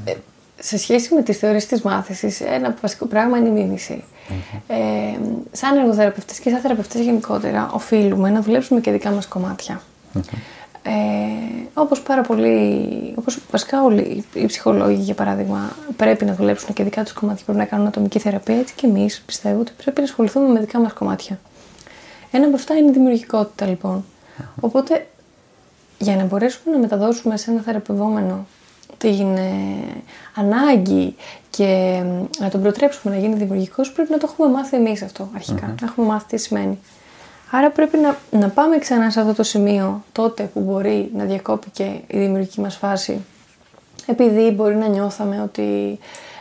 ε, 0.05 0.15
σε 0.59 0.79
σχέση 0.79 1.15
με 1.15 1.23
τις 1.23 1.39
θεωρίες 1.39 1.67
της 1.67 1.83
μάθησης, 1.83 2.41
ένα 2.41 2.75
βασικό 2.81 3.07
πράγμα 3.07 3.39
είναι 3.39 3.49
η 3.49 3.53
μιμηση 3.53 4.05
Ε, 4.67 4.75
σαν 5.53 5.77
εργοθεραπευτές 5.79 6.39
και 6.39 6.51
σαν 6.51 6.61
θεραπευτές 6.61 7.01
γενικότερα, 7.01 7.71
οφείλουμε 7.73 8.31
να 8.31 8.41
δουλέψουμε 8.43 8.81
και 8.81 8.91
δικά 8.91 9.11
μας 9.11 9.27
κομματια 9.27 9.83
Ε, 10.15 10.21
Όπως 11.81 12.03
πάρα 12.03 12.23
πολλοί, 12.23 13.13
όπως 13.15 13.39
βασικά 13.51 13.83
όλοι 13.83 14.25
οι 14.33 14.47
ψυχολόγοι 14.47 15.03
για 15.03 15.15
παράδειγμα 15.15 15.77
πρέπει 15.97 16.25
να 16.25 16.35
δουλέψουν 16.35 16.75
και 16.75 16.83
δικά 16.85 17.03
τους 17.03 17.13
κομμάτια 17.13 17.45
πρέπει 17.45 17.59
να 17.59 17.65
κάνουν 17.65 17.87
ατομική 17.87 18.19
θεραπεία, 18.19 18.59
έτσι 18.59 18.75
και 18.75 18.87
εμείς 18.87 19.23
πιστεύω 19.27 19.61
ότι 19.61 19.73
πρέπει 19.77 19.99
να 19.99 20.05
ασχοληθούμε 20.05 20.49
με 20.49 20.61
δικά 20.61 20.79
μας 20.79 20.93
κομμάτια. 20.93 21.39
Ένα 22.31 22.47
από 22.47 22.55
αυτά 22.55 22.77
είναι 22.77 22.89
η 22.89 22.93
δημιουργικότητα 22.93 23.67
λοιπόν. 23.67 24.05
Οπότε 24.61 25.07
για 25.99 26.17
να 26.17 26.25
μπορέσουμε 26.25 26.75
να 26.75 26.81
μεταδώσουμε 26.81 27.37
σε 27.37 27.51
ένα 27.51 27.61
θεραπευόμενο 27.61 28.47
την 28.99 29.37
ε, 29.37 30.03
ανάγκη 30.35 31.17
και 31.51 32.03
να 32.39 32.49
τον 32.51 32.63
προτρέψουμε 32.63 33.15
να 33.15 33.21
γίνει 33.21 33.35
δημιουργικός 33.35 33.93
πρέπει 33.93 34.11
να 34.11 34.19
το 34.19 34.29
έχουμε 34.31 34.49
μάθει 34.49 34.77
εμείς 34.77 35.03
αυτό 35.03 35.29
αρχικά, 35.35 35.67
να 35.67 35.87
έχουμε 35.87 36.07
μάθει 36.07 36.27
τι 36.27 36.37
σημαίνει. 36.37 36.79
Άρα 37.51 37.71
πρέπει 37.71 37.97
να, 37.97 38.19
να 38.31 38.49
πάμε 38.49 38.79
ξανά 38.79 39.11
σε 39.11 39.21
αυτό 39.21 39.35
το 39.35 39.43
σημείο 39.43 40.05
τότε 40.13 40.43
που 40.43 40.61
μπορεί 40.61 41.11
να 41.17 41.25
διακόπηκε 41.25 42.01
η 42.07 42.19
δημιουργική 42.19 42.61
μας 42.61 42.77
φάση 42.77 43.25
επειδή 44.07 44.51
μπορεί 44.51 44.77
να 44.77 44.87
νιώθαμε 44.87 45.43
ότι 45.43 45.99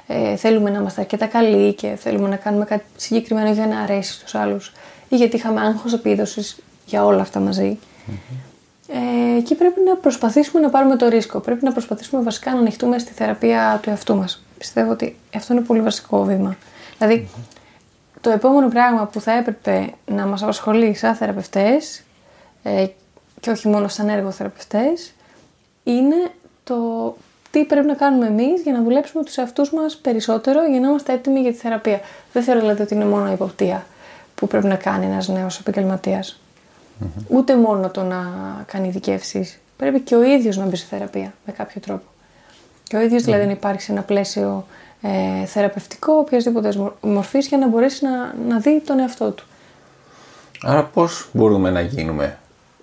ε, 0.07 0.35
θέλουμε 0.35 0.69
να 0.69 0.79
είμαστε 0.79 1.01
αρκετά 1.01 1.25
καλοί 1.25 1.73
και 1.73 1.95
θέλουμε 1.99 2.29
να 2.29 2.35
κάνουμε 2.35 2.65
κάτι 2.65 2.83
συγκεκριμένο 2.95 3.51
για 3.51 3.67
να 3.67 3.79
αρέσει 3.79 4.13
στους 4.13 4.35
άλλους 4.35 4.71
ή 5.09 5.15
γιατί 5.15 5.35
είχαμε 5.35 5.61
άγχος 5.61 5.93
επίδοσης 5.93 6.57
για 6.85 7.05
όλα 7.05 7.21
αυτά 7.21 7.39
Ε, 8.87 9.41
και 9.41 9.55
πρέπει 9.55 9.79
να 9.85 9.95
προσπαθήσουμε 9.95 10.61
να 10.61 10.69
πάρουμε 10.69 10.95
το 10.95 11.07
ρίσκο. 11.07 11.39
Πρέπει 11.39 11.63
να 11.63 11.71
προσπαθήσουμε 11.71 12.21
βασικά 12.21 12.53
να 12.53 12.59
ανοιχτούμε 12.59 12.99
στη 12.99 13.11
θεραπεία 13.13 13.79
του 13.81 13.89
εαυτού 13.89 14.15
μας. 14.15 14.43
Πιστεύω 14.57 14.91
ότι 14.91 15.15
αυτό 15.35 15.53
είναι 15.53 15.61
πολύ 15.61 15.81
βασικό 15.81 16.23
βήμα. 16.23 16.57
Δηλαδή, 16.97 17.29
το 18.21 18.29
επόμενο 18.29 18.67
πράγμα 18.67 19.05
που 19.05 19.21
θα 19.21 19.31
έπρεπε 19.31 19.93
να 20.05 20.25
μας 20.25 20.43
απασχολεί 20.43 20.95
σαν 20.95 21.15
θεραπευτές 21.15 22.03
ε, 22.63 22.85
και 23.39 23.49
όχι 23.49 23.67
μόνο 23.67 23.87
σαν 23.87 24.09
έργοθεραπευτές 24.09 25.13
είναι 25.83 26.31
το 26.63 27.15
τι 27.51 27.65
πρέπει 27.65 27.87
να 27.87 27.93
κάνουμε 27.93 28.27
εμείς 28.27 28.61
για 28.61 28.73
να 28.73 28.83
δουλέψουμε 28.83 29.23
τους 29.23 29.37
εαυτούς 29.37 29.71
μας 29.71 29.97
περισσότερο 29.97 30.65
για 30.65 30.79
να 30.79 30.87
είμαστε 30.87 31.13
έτοιμοι 31.13 31.39
για 31.39 31.51
τη 31.51 31.57
θεραπεία. 31.57 31.99
Δεν 32.33 32.43
θεωρώ 32.43 32.59
δηλαδή 32.59 32.81
ότι 32.81 32.93
είναι 32.93 33.05
μόνο 33.05 33.29
η 33.29 33.33
υποπτία 33.33 33.85
που 34.35 34.47
πρέπει 34.47 34.67
να 34.67 34.75
κάνει 34.75 35.05
ένας 35.05 35.27
νέος 35.27 35.61
Ούτε 37.27 37.55
μόνο 37.55 37.89
το 37.89 38.03
να 38.03 38.23
κάνει 38.65 38.87
ειδικεύσεις. 38.87 39.59
Πρέπει 39.77 39.99
και 39.99 40.15
ο 40.15 40.23
ίδιος 40.23 40.57
να 40.57 40.65
μπει 40.65 40.75
σε 40.75 40.85
θεραπεία 40.85 41.33
με 41.45 41.51
κάποιο 41.51 41.81
τρόπο. 41.81 42.05
Και 42.83 42.95
ο 42.95 43.01
ίδιος 43.01 43.23
δηλαδή 43.23 43.45
να 43.45 43.51
υπάρχει 43.51 43.81
σε 43.81 43.91
ένα 43.91 44.01
πλαίσιο 44.01 44.65
ε, 45.01 45.45
θεραπευτικό 45.45 46.13
οποιασδήποτε 46.13 46.91
μορφής 47.01 47.47
για 47.47 47.57
να 47.57 47.67
μπορέσει 47.67 48.05
να, 48.05 48.33
να 48.47 48.59
δει 48.59 48.81
τον 48.85 48.99
εαυτό 48.99 49.31
του. 49.31 49.43
Άρα 50.61 50.83
πώς 50.83 51.29
μπορούμε 51.33 51.69
να 51.69 51.81
γίνουμε 51.81 52.37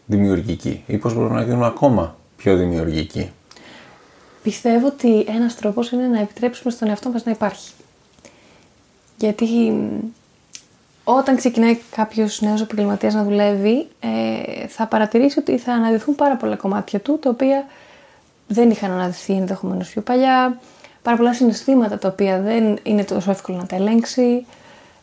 δημιουργικοί 0.07 0.85
ή 0.87 0.97
πώς 0.97 1.15
μπορούμε 1.15 1.35
να 1.35 1.43
γίνουμε 1.43 1.67
ακόμα 1.67 2.17
πιο 2.37 2.57
δημιουργικοί; 2.57 3.31
Πιστεύω 4.43 4.87
ότι 4.87 5.25
ένας 5.29 5.55
τρόπος 5.55 5.91
είναι 5.91 6.07
να 6.07 6.21
επιτρέψουμε 6.21 6.73
στον 6.73 6.89
εαυτό 6.89 7.11
μας 7.11 7.25
να 7.25 7.31
υπάρχει. 7.31 7.73
Γιατί 9.19 9.73
όταν 11.05 11.37
ξεκινάει 11.37 11.79
κάποιος 11.91 12.41
νέος 12.41 12.61
επαγγελματίας 12.61 13.15
να 13.15 13.25
δουλεύει, 13.25 13.89
ε, 14.01 14.67
θα 14.67 14.87
παρατηρήσει 14.87 15.39
ότι 15.39 15.59
θα 15.59 15.73
αναδυθούν 15.73 16.15
πάρα 16.15 16.37
πολλά 16.37 16.57
κομμάτια 16.57 17.01
του, 17.01 17.19
τα 17.19 17.31
οποία 17.31 17.67
δεν 18.47 18.71
είχαν 18.71 18.91
αναδυθεί 18.91 19.33
ενδεχομένως 19.33 19.89
πιο 19.89 20.03
παλιά, 20.03 20.59
πάρα 21.07 21.19
πολλά 21.19 21.35
συναισθήματα 21.35 21.99
τα 21.99 22.09
οποία 22.09 22.41
δεν 22.41 22.79
είναι 22.83 23.05
τόσο 23.05 23.31
εύκολο 23.31 23.59
να 23.59 23.67
τα 23.67 23.77
ελέγξει. 23.77 24.47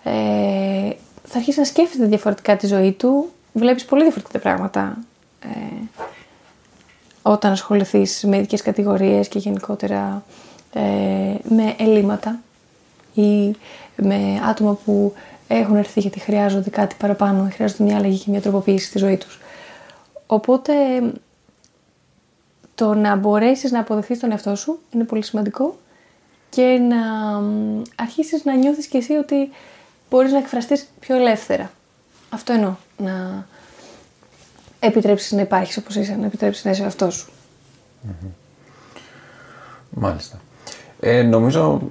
Ε, 0.03 0.89
θα 1.23 1.37
αρχίσει 1.37 1.59
να 1.59 1.65
σκέφτεται 1.65 2.05
διαφορετικά 2.05 2.57
τη 2.57 2.67
ζωή 2.67 2.91
του. 2.91 3.29
Βλέπεις 3.53 3.85
πολύ 3.85 4.01
διαφορετικά 4.01 4.39
πράγματα 4.39 4.97
ε, 5.41 5.83
όταν 7.21 7.51
ασχοληθείς 7.51 8.23
με 8.23 8.37
ειδικές 8.37 8.61
κατηγορίες 8.61 9.27
και 9.27 9.39
γενικότερα 9.39 10.23
ε, 10.73 10.81
με 11.43 11.75
ελλείμματα 11.77 12.39
ή 13.13 13.55
με 13.95 14.41
άτομα 14.49 14.73
που 14.85 15.13
έχουν 15.47 15.75
έρθει 15.75 15.99
γιατί 15.99 16.19
χρειάζονται 16.19 16.69
κάτι 16.69 16.95
παραπάνω, 16.99 17.49
χρειάζονται 17.53 17.83
μια 17.83 17.97
αλλαγή 17.97 18.17
και 18.17 18.29
μια 18.29 18.41
τροποποίηση 18.41 18.85
στη 18.85 18.97
ζωή 18.97 19.17
τους. 19.17 19.39
Οπότε 20.27 20.73
το 22.75 22.93
να 22.93 23.15
μπορέσεις 23.15 23.71
να 23.71 23.79
αποδεχθείς 23.79 24.19
τον 24.19 24.31
εαυτό 24.31 24.55
σου 24.55 24.79
είναι 24.91 25.03
πολύ 25.03 25.23
σημαντικό 25.23 25.75
και 26.53 26.79
να 26.89 26.97
αρχίσεις 27.95 28.43
να 28.43 28.55
νιώθεις 28.55 28.85
και 28.85 28.97
εσύ 28.97 29.13
ότι 29.13 29.51
μπορείς 30.09 30.31
να 30.31 30.37
εκφραστείς 30.37 30.89
πιο 30.99 31.15
ελεύθερα. 31.15 31.71
Αυτό 32.29 32.53
εννοώ. 32.53 32.75
Να 32.97 33.45
επιτρέψεις 34.79 35.31
να 35.31 35.41
υπάρχεις 35.41 35.77
όπως 35.77 35.95
είσαι, 35.95 36.15
να 36.19 36.25
επιτρέψεις 36.25 36.65
να 36.65 36.71
είσαι 36.71 36.85
αυτό 36.85 37.09
σου. 37.11 37.31
Μάλιστα. 39.89 40.41
Ε, 40.99 41.23
νομίζω 41.23 41.81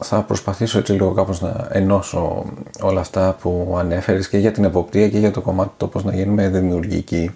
θα 0.00 0.22
προσπαθήσω 0.22 0.78
έτσι 0.78 0.92
λίγο 0.92 1.12
κάπως 1.12 1.40
να 1.40 1.68
ενώσω 1.72 2.44
όλα 2.80 3.00
αυτά 3.00 3.36
που 3.40 3.76
ανέφερες 3.78 4.28
και 4.28 4.38
για 4.38 4.52
την 4.52 4.64
εποπτεία 4.64 5.08
και 5.08 5.18
για 5.18 5.30
το 5.30 5.40
κομμάτι 5.40 5.72
το 5.76 5.86
πώς 5.86 6.04
να 6.04 6.14
γίνουμε 6.14 6.48
δημιουργικοί. 6.48 7.34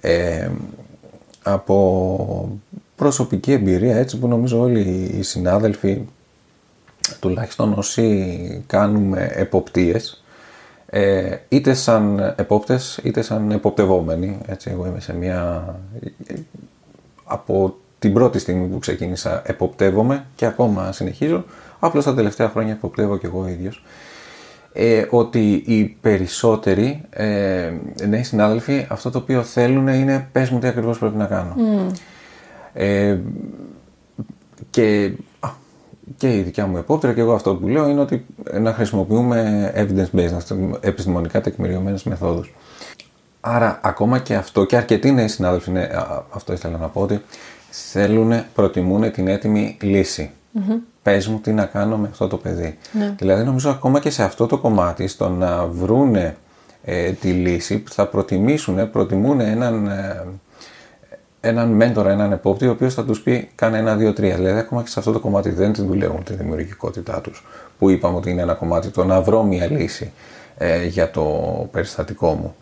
Ε, 0.00 0.50
από 1.42 2.60
προσωπική 3.00 3.52
εμπειρία 3.52 3.96
έτσι 3.96 4.18
που 4.18 4.28
νομίζω 4.28 4.60
όλοι 4.60 5.10
οι 5.18 5.22
συνάδελφοι 5.22 6.02
τουλάχιστον 7.20 7.72
όσοι 7.72 8.64
κάνουμε 8.66 9.30
εποπτείες 9.34 10.22
ε, 10.86 11.36
είτε 11.48 11.74
σαν 11.74 12.34
επόπτες 12.36 13.00
είτε 13.02 13.22
σαν 13.22 13.50
εποπτευόμενοι 13.50 14.38
έτσι 14.46 14.70
εγώ 14.70 14.86
είμαι 14.86 15.00
σε 15.00 15.14
μια 15.14 15.64
από 17.24 17.76
την 17.98 18.12
πρώτη 18.12 18.38
στιγμή 18.38 18.66
που 18.66 18.78
ξεκίνησα 18.78 19.42
εποπτεύομαι 19.46 20.24
και 20.34 20.46
ακόμα 20.46 20.92
συνεχίζω 20.92 21.44
απλώς 21.78 22.04
τα 22.04 22.14
τελευταία 22.14 22.48
χρόνια 22.48 22.72
εποπτεύω 22.72 23.16
και 23.16 23.26
εγώ 23.26 23.48
ίδιος 23.48 23.82
ε, 24.72 25.06
ότι 25.10 25.62
οι 25.66 25.84
περισσότεροι 26.00 27.00
ε, 27.10 27.72
νέοι 28.08 28.22
συνάδελφοι 28.22 28.86
αυτό 28.88 29.10
το 29.10 29.18
οποίο 29.18 29.42
θέλουν 29.42 29.88
είναι 29.88 30.28
πες 30.32 30.50
μου 30.50 30.58
τι 30.58 30.66
ακριβώς 30.66 30.98
πρέπει 30.98 31.16
να 31.16 31.26
κάνω. 31.26 31.54
Ε, 32.72 33.18
και, 34.70 35.12
και 36.16 36.36
η 36.36 36.42
δικιά 36.42 36.66
μου 36.66 36.76
επόπτερα 36.76 37.12
και 37.12 37.20
εγώ 37.20 37.32
αυτό 37.32 37.54
που 37.54 37.68
λέω 37.68 37.88
είναι 37.88 38.00
ότι 38.00 38.26
να 38.60 38.72
χρησιμοποιούμε 38.72 39.72
evidence-based, 39.76 40.56
επιστημονικά 40.80 41.40
τεκμηριωμένες 41.40 42.02
μεθόδους. 42.02 42.54
Άρα 43.40 43.80
ακόμα 43.82 44.18
και 44.18 44.34
αυτό 44.34 44.64
και 44.64 44.76
αρκετοί 44.76 45.12
νέοι 45.12 45.28
συνάδελφοι, 45.28 45.70
ναι, 45.70 45.88
αυτό 46.30 46.52
ήθελα 46.52 46.78
να 46.78 46.86
πω 46.86 47.00
ότι 47.00 47.22
θέλουν, 47.70 48.32
προτιμούν 48.54 49.12
την 49.12 49.28
έτοιμη 49.28 49.76
λύση. 49.80 50.30
Mm-hmm. 50.54 50.78
Πες 51.02 51.28
μου 51.28 51.38
τι 51.40 51.52
να 51.52 51.64
κάνω 51.64 51.96
με 51.96 52.08
αυτό 52.10 52.28
το 52.28 52.36
παιδί. 52.36 52.78
Ναι. 52.92 53.14
Δηλαδή 53.18 53.44
νομίζω 53.44 53.70
ακόμα 53.70 54.00
και 54.00 54.10
σε 54.10 54.22
αυτό 54.22 54.46
το 54.46 54.58
κομμάτι, 54.58 55.06
στο 55.06 55.28
να 55.28 55.66
βρούνε 55.66 56.36
ε, 56.84 57.10
τη 57.10 57.30
λύση, 57.30 57.84
θα 57.90 58.06
προτιμήσουν, 58.06 58.90
προτιμούν 58.90 59.40
έναν, 59.40 59.86
ε, 59.86 60.26
έναν 61.40 61.68
μέντορα, 61.68 62.10
έναν 62.10 62.32
επόπτη, 62.32 62.66
ο 62.66 62.70
οποίος 62.70 62.94
θα 62.94 63.04
τους 63.04 63.20
πει 63.20 63.50
κάνε 63.54 63.78
ένα, 63.78 63.96
δύο, 63.96 64.12
τρία. 64.12 64.34
Δηλαδή, 64.36 64.58
ακόμα 64.58 64.82
και 64.82 64.88
σε 64.88 64.98
αυτό 64.98 65.12
το 65.12 65.20
κομμάτι 65.20 65.50
δεν 65.50 65.72
την 65.72 65.86
δουλεύουν 65.86 66.22
τη 66.24 66.34
δημιουργικότητά 66.34 67.20
τους, 67.20 67.46
που 67.78 67.90
είπαμε 67.90 68.16
ότι 68.16 68.30
είναι 68.30 68.42
ένα 68.42 68.54
κομμάτι 68.54 68.88
το 68.88 69.04
να 69.04 69.20
βρω 69.20 69.42
μια 69.42 69.66
λύση 69.70 70.12
ε, 70.58 70.86
για 70.86 71.10
το 71.10 71.24
περιστατικό 71.72 72.32
μου. 72.32 72.54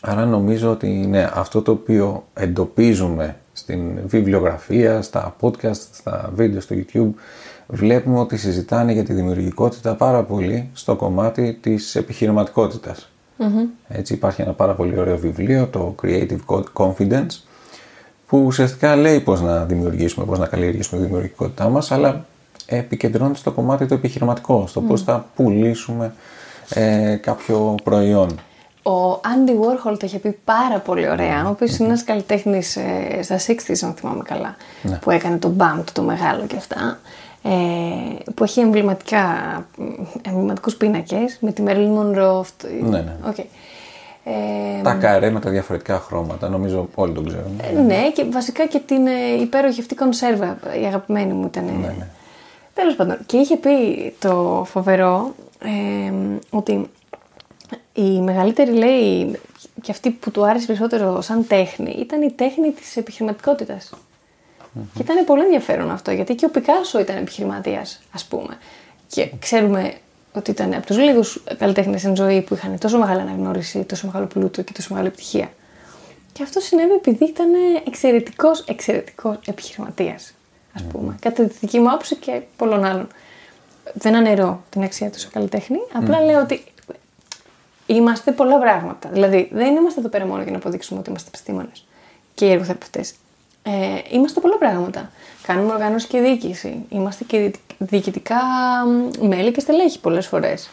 Άρα 0.00 0.24
νομίζω 0.24 0.70
ότι 0.70 0.86
είναι 0.86 1.30
αυτό 1.34 1.62
το 1.62 1.72
οποίο 1.72 2.24
εντοπίζουμε 2.34 3.36
στην 3.52 4.08
βιβλιογραφία, 4.08 5.02
στα 5.02 5.36
podcast, 5.40 5.80
στα 5.92 6.30
βίντεο 6.34 6.60
στο 6.60 6.76
YouTube, 6.78 7.10
βλέπουμε 7.66 8.18
ότι 8.18 8.36
συζητάνε 8.36 8.92
για 8.92 9.04
τη 9.04 9.12
δημιουργικότητα 9.12 9.94
πάρα 9.94 10.22
πολύ 10.22 10.70
στο 10.72 10.96
κομμάτι 10.96 11.58
της 11.60 11.94
επιχειρηματικότητας. 11.94 13.08
Έτσι 13.88 14.12
υπάρχει 14.14 14.42
ένα 14.42 14.52
πάρα 14.52 14.72
πολύ 14.72 14.98
ωραίο 14.98 15.16
βιβλίο, 15.16 15.66
το 15.66 15.94
Creative 16.02 16.62
Confidence, 16.72 17.40
που 18.26 18.44
ουσιαστικά 18.44 18.96
λέει 18.96 19.20
πώς 19.20 19.40
να 19.40 19.64
δημιουργήσουμε, 19.64 20.26
πώς 20.26 20.38
να 20.38 20.46
καλλιεργήσουμε 20.46 21.00
τη 21.00 21.06
δημιουργικότητά 21.06 21.68
μας, 21.68 21.92
αλλά 21.92 22.24
επικεντρώνεται 22.66 23.38
στο 23.38 23.50
κομμάτι 23.50 23.86
το 23.86 23.94
επιχειρηματικό, 23.94 24.66
στο 24.66 24.80
πώς 24.80 25.02
θα 25.02 25.26
πουλήσουμε 25.34 26.14
ε, 26.68 27.16
κάποιο 27.20 27.74
προϊόν. 27.84 28.40
Ο 28.82 29.12
Andy 29.12 29.50
Warhol 29.50 29.98
το 29.98 30.06
είχε 30.06 30.18
πει 30.18 30.38
πάρα 30.44 30.78
πολύ 30.78 31.08
ωραία, 31.08 31.46
ο 31.46 31.50
οποίος 31.50 31.76
είναι 31.76 31.88
ένας 31.88 32.04
καλλιτέχνης 32.04 32.76
ε, 32.76 33.22
στα 33.22 33.38
60s, 33.38 33.78
αν 33.82 33.94
θυμάμαι 33.94 34.22
καλά, 34.22 34.56
ναι. 34.82 34.96
που 34.96 35.10
έκανε 35.10 35.36
το 35.36 35.52
BAM 35.58 35.82
το 35.92 36.02
μεγάλο 36.02 36.46
και 36.46 36.56
αυτά 36.56 36.78
ε, 36.78 37.23
που 38.34 38.44
έχει 38.44 38.60
εμβληματικά, 38.60 39.26
εμβληματικούς 40.22 40.76
πίνακες 40.76 41.38
με 41.40 41.52
τη 41.52 41.62
Marilyn 41.66 41.98
Monroe. 41.98 42.42
Ναι, 42.82 43.00
ναι. 43.00 43.16
Okay. 43.30 43.44
Ε, 44.24 44.82
τα 44.82 44.94
καρέ 44.94 45.30
με 45.30 45.40
τα 45.40 45.50
διαφορετικά 45.50 45.98
χρώματα, 45.98 46.48
νομίζω 46.48 46.88
όλοι 46.94 47.12
τον 47.12 47.26
ξέρουν. 47.26 47.60
Ε, 47.76 47.80
ναι, 47.80 48.10
και 48.10 48.24
βασικά 48.24 48.66
και 48.66 48.78
την 48.86 49.06
ε, 49.06 49.40
υπέροχη 49.40 49.80
αυτή 49.80 49.94
κονσέρβα, 49.94 50.58
η 50.82 50.84
αγαπημένη 50.84 51.32
μου 51.32 51.46
ήταν. 51.46 51.64
Ναι, 51.64 51.86
ναι. 51.98 52.06
Τέλος 52.74 52.94
πάντων, 52.94 53.18
και 53.26 53.36
είχε 53.36 53.56
πει 53.56 53.70
το 54.18 54.64
φοβερό 54.66 55.34
ε, 55.58 56.12
ότι 56.50 56.90
η 57.92 58.20
μεγαλύτερη 58.20 58.72
λέει 58.72 59.40
και 59.82 59.90
αυτή 59.90 60.10
που 60.10 60.30
του 60.30 60.46
άρεσε 60.46 60.66
περισσότερο 60.66 61.20
σαν 61.20 61.46
τέχνη 61.46 61.96
ήταν 61.98 62.22
η 62.22 62.30
τέχνη 62.30 62.70
της 62.70 62.96
επιχειρηματικότητας. 62.96 63.90
Και 64.94 65.02
ήταν 65.02 65.24
πολύ 65.24 65.42
ενδιαφέρον 65.42 65.90
αυτό 65.90 66.10
γιατί 66.10 66.34
και 66.34 66.44
ο 66.44 66.48
Πικάσο 66.50 67.00
ήταν 67.00 67.16
επιχειρηματίας 67.16 68.00
ας 68.12 68.24
πούμε. 68.24 68.58
Και 69.06 69.30
ξέρουμε 69.38 69.94
ότι 70.32 70.50
ήταν 70.50 70.74
από 70.74 70.86
τους 70.86 70.98
λίγους 70.98 71.42
καλλιτέχνες 71.58 72.04
εν 72.04 72.16
ζωή 72.16 72.42
που 72.42 72.54
είχαν 72.54 72.78
τόσο 72.78 72.98
μεγάλη 72.98 73.20
αναγνώριση, 73.20 73.84
τόσο 73.84 74.06
μεγάλο 74.06 74.26
πλούτο 74.26 74.62
και 74.62 74.72
τόσο 74.72 74.88
μεγάλη 74.90 75.08
επιτυχία. 75.08 75.50
Και 76.32 76.42
αυτό 76.42 76.60
συνέβη 76.60 76.92
επειδή 76.92 77.24
ήταν 77.24 77.48
εξαιρετικός, 77.86 78.60
εξαιρετικός 78.60 79.38
επιχειρηματίας, 79.46 80.34
ας 80.74 80.82
πούμε. 80.82 81.16
Κατά 81.20 81.44
τη 81.44 81.54
δική 81.60 81.78
μου 81.78 81.88
άποψη 81.88 82.16
και 82.16 82.42
πολλών 82.56 82.84
άλλων. 82.84 83.08
Δεν 83.92 84.14
αναιρώ 84.14 84.62
την 84.70 84.82
αξία 84.82 85.10
του 85.10 85.18
σαν 85.18 85.30
καλλιτέχνη. 85.30 85.78
Απλά 85.92 86.20
λέω 86.20 86.40
ότι 86.40 86.64
είμαστε 87.86 88.32
πολλά 88.32 88.58
πράγματα. 88.58 89.08
Δηλαδή, 89.08 89.48
δεν 89.52 89.76
είμαστε 89.76 90.00
εδώ 90.00 90.08
πέρα 90.08 90.26
μόνο 90.26 90.42
για 90.42 90.50
να 90.50 90.56
αποδείξουμε 90.56 91.00
ότι 91.00 91.08
είμαστε 91.08 91.28
επιστήμονες 91.28 91.86
και 92.34 92.46
οι 92.46 92.50
εργοθεραπευτές. 92.50 93.14
Ε, 93.66 93.70
είμαστε 94.10 94.40
πολλά 94.40 94.58
πράγματα. 94.58 95.10
Κάνουμε 95.42 95.72
οργάνωση 95.72 96.06
και 96.06 96.20
διοίκηση. 96.20 96.84
Είμαστε 96.88 97.24
και 97.24 97.52
διοικητικά 97.78 98.40
μέλη 99.20 99.52
και 99.52 99.60
στελέχη 99.60 100.00
πολλές 100.00 100.26
φορές. 100.26 100.68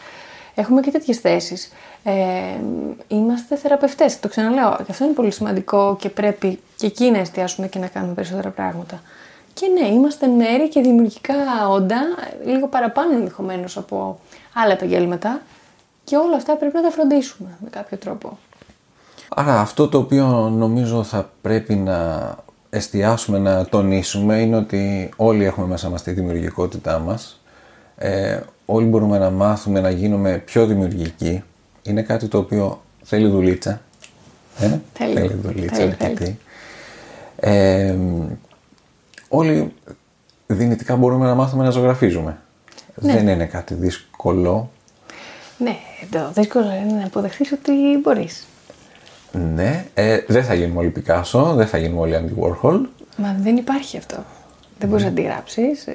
Έχουμε 0.56 0.82
και 0.82 0.92
τέτοιες 0.92 1.18
θέσεις. 1.18 1.72
Ε, 2.04 2.14
είμαστε 3.08 3.56
θεραπευτές. 3.56 4.20
Το 4.20 4.28
ξαναλέω. 4.28 4.76
Και 4.78 4.92
αυτό 4.92 5.04
είναι 5.04 5.14
πολύ 5.14 5.32
σημαντικό 5.32 5.98
και 6.00 6.10
πρέπει 6.10 6.60
και 6.76 6.86
εκεί 6.86 7.12
να 7.12 7.18
εστιάσουμε 7.18 7.68
και 7.68 7.80
να 7.80 7.88
κάνουμε 7.88 8.14
περισσότερα 8.14 8.50
πράγματα. 8.50 9.02
Και 9.54 9.68
ναι, 9.68 9.88
είμαστε 9.88 10.28
μέρη 10.28 10.70
και 10.70 10.82
δημιουργικά 10.82 11.68
όντα, 11.70 12.02
λίγο 12.46 12.68
παραπάνω 12.68 13.14
ενδεχομένως 13.14 13.78
από 13.78 14.20
άλλα 14.54 14.72
επαγγέλματα. 14.72 15.42
Και 16.04 16.18
όλα 16.18 16.36
αυτά 16.36 16.56
πρέπει 16.56 16.76
να 16.76 16.82
τα 16.82 16.90
φροντίσουμε 16.90 17.50
με 17.64 17.70
κάποιο 17.70 17.98
τρόπο. 17.98 18.38
Άρα 19.36 19.60
αυτό 19.60 19.88
το 19.88 19.98
οποίο 19.98 20.50
νομίζω 20.50 21.04
θα 21.04 21.30
πρέπει 21.42 21.76
να 21.76 22.36
εστιάσουμε 22.74 23.40
να 23.40 23.66
τονίσουμε 23.66 24.40
είναι 24.40 24.56
ότι 24.56 25.10
όλοι 25.16 25.44
έχουμε 25.46 25.68
μέσα 25.68 25.90
μας 25.90 26.04
τη 26.04 26.12
δημιουργικότητά 26.12 27.00
μας. 27.00 27.42
Ε, 27.98 28.40
όλοι 28.66 28.86
μπορούμε 28.86 29.18
να 29.18 29.30
μάθουμε 29.30 29.80
να 29.80 29.90
γίνουμε 29.90 30.38
πιο 30.38 30.66
δημιουργικοί. 30.66 31.44
Είναι 31.84 32.02
κάτι 32.02 32.28
το 32.28 32.38
οποίο 32.38 32.82
θέλει 33.04 33.28
δουλίτσα. 33.28 33.82
Ε; 34.60 34.78
Θέλει. 34.94 35.14
θέλει 35.14 35.34
δουλίτσα 35.34 35.96
Ε, 37.36 37.96
όλοι 39.30 39.74
δυνητικά 40.48 40.96
μπορούμε 40.96 41.26
να 41.26 41.36
μάθουμε 41.36 41.64
να 41.64 41.70
ζωγραφίζουμε. 41.70 42.38
Ναι. 42.96 43.14
Δεν 43.14 43.28
είναι 43.28 43.46
κάτι 43.46 43.74
δύσκολο. 43.74 44.70
Ναι, 45.58 45.76
το 46.10 46.32
δύσκολο 46.34 46.66
είναι 46.66 46.94
να 47.00 47.06
αποδεχτείς 47.06 47.52
ότι 47.52 47.72
μπορείς. 48.04 48.46
Ναι, 49.32 49.86
ε, 49.94 50.20
δεν 50.28 50.44
θα 50.44 50.54
γίνουμε 50.54 50.80
όλοι 50.80 50.90
Πικάσο, 50.90 51.54
δεν 51.54 51.68
θα 51.68 51.78
γίνουμε 51.78 52.02
όλοι 52.02 52.16
Andy 52.20 52.44
Warhol. 52.44 52.80
Μα 53.18 53.36
δεν 53.40 53.58
υπάρχει 53.58 53.98
αυτό. 53.98 54.24
Δεν 54.80 54.90
μπορείς 54.90 55.06
να 55.06 55.12
τη 55.12 55.22
γράψεις. 55.22 55.88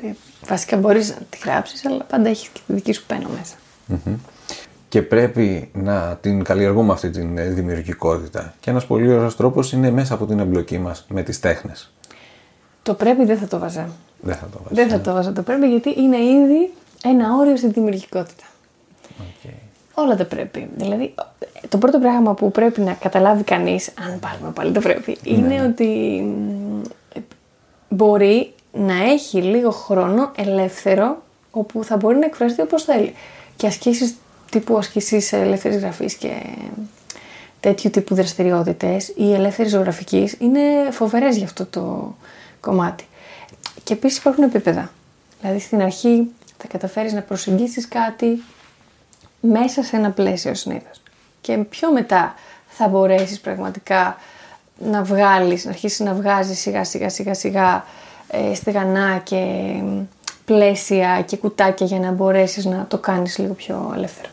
Βασικά 0.47 0.77
μπορείς 0.77 1.09
να 1.09 1.17
τη 1.31 1.39
γράψεις, 1.45 1.87
αλλά 1.87 2.05
πάντα 2.05 2.29
έχεις 2.29 2.49
και 2.49 2.61
τη 2.67 2.73
δική 2.73 2.93
σου 2.93 3.05
πένα 3.07 3.29
μέσα. 3.29 3.55
Και 4.89 5.03
πρέπει 5.03 5.71
να 5.73 6.19
την 6.21 6.45
καλλιεργούμε 6.45 6.93
αυτή 6.93 7.11
την 7.11 7.39
ε, 7.39 7.45
δημιουργικότητα. 7.45 8.55
Και 8.61 8.71
ένας 8.71 8.87
πολύ 8.87 9.13
ωραίος 9.13 9.37
τρόπος 9.37 9.73
είναι 9.73 9.91
μέσα 9.91 10.15
από 10.15 10.27
την 10.27 10.39
εμπλοκή 10.39 10.79
μας 10.79 11.05
με 11.09 11.23
τις 11.23 11.41
τέχνες. 11.41 11.93
Το 12.83 12.95
πρέπει 12.95 13.25
δεν 13.25 13.39
θα 13.39 13.47
το 13.47 13.59
βάζα. 13.59 13.89
Δεν 14.21 14.35
θα 14.35 14.47
το 14.47 14.59
βάζω. 14.63 14.75
Δεν 14.75 14.89
θα 14.89 15.01
το 15.01 15.13
βάζα 15.13 15.33
το 15.33 15.43
πρέπει 15.43 15.67
γιατί 15.67 15.95
είναι 16.01 16.17
ήδη 16.17 16.73
ένα 17.05 17.37
όριο 17.39 17.57
στη 17.57 17.69
δημιουργικότητα. 17.69 18.45
Οκ. 19.19 19.51
Όλα 19.99 20.17
τα 20.17 20.25
πρέπει. 20.25 20.69
Δηλαδή, 20.77 21.15
το 21.69 21.79
πρώτο 21.79 21.99
πράγμα 21.99 22.35
που 22.35 22.51
πρέπει 22.51 22.81
να 22.81 22.93
καταλάβει 22.93 23.43
κανείς, 23.43 23.93
αν 24.09 24.19
πάρουμε 24.19 24.51
πάλι 24.55 24.73
το 24.73 24.81
πρέπει, 24.81 25.17
είναι 25.23 25.63
ότι 25.63 25.85
μ, 26.23 26.83
ε, 27.15 27.21
μπορεί 27.89 28.53
να 28.73 29.03
έχει 29.05 29.43
λίγο 29.43 29.71
χρόνο 29.71 30.33
ελεύθερο 30.37 31.23
όπου 31.51 31.85
θα 31.85 31.97
μπορεί 31.97 32.17
να 32.17 32.25
εκφραστεί 32.27 32.61
όπως 32.61 32.85
θέλει. 32.85 33.15
Και 33.57 33.67
ασκήσεις 33.67 34.15
τύπου 34.51 34.79
ασκήσεις 34.79 35.33
ελεύθερης 35.33 35.79
γραφής 35.79 36.15
και 36.15 36.33
τέτοιου 37.61 37.91
τύπου 37.91 38.15
δραστηριότητες 38.15 39.13
ή 39.17 39.33
ελεύθερης 39.33 39.73
ζωγραφικής 39.73 40.37
είναι 40.39 40.61
φοβερές 40.91 41.37
για 41.37 41.45
αυτό 41.45 41.67
το 41.67 42.15
κομμάτι. 42.61 43.05
Και 43.85 43.93
επίσης 43.93 44.19
υπάρχουν 44.19 44.45
επίπεδα. 44.45 44.91
Δηλαδή 45.41 45.61
στην 45.61 45.83
αρχή 45.83 46.31
θα 46.59 46.67
καταφέρεις 46.69 47.13
να 47.13 47.21
προσεγγίσεις 47.23 47.89
κάτι 47.89 48.43
μέσα 49.51 49.83
σε 49.83 49.97
ένα 49.97 50.11
πλαίσιο 50.11 50.55
συνήθως. 50.55 51.03
Και 51.41 51.57
πιο 51.57 51.93
μετά 51.93 52.35
θα 52.69 52.89
μπορέσεις 52.89 53.41
πραγματικά 53.41 54.17
να 54.79 55.03
βγάλεις, 55.03 55.65
να 55.65 55.71
αρχίσεις 55.71 56.01
να 56.01 56.15
βγάζεις 56.15 56.59
σιγά 56.59 56.85
σιγά 56.85 57.09
σιγά 57.09 57.35
σιγά 57.35 57.85
ε, 58.29 58.55
στεγανά 58.55 59.21
και 59.23 59.37
μ, 59.83 60.01
πλαίσια 60.45 61.23
και 61.27 61.37
κουτάκια 61.37 61.87
για 61.87 61.99
να 61.99 62.11
μπορέσεις 62.11 62.65
να 62.65 62.87
το 62.89 62.99
κάνεις 62.99 63.39
λίγο 63.39 63.53
πιο 63.53 63.93
ελεύθερο. 63.97 64.29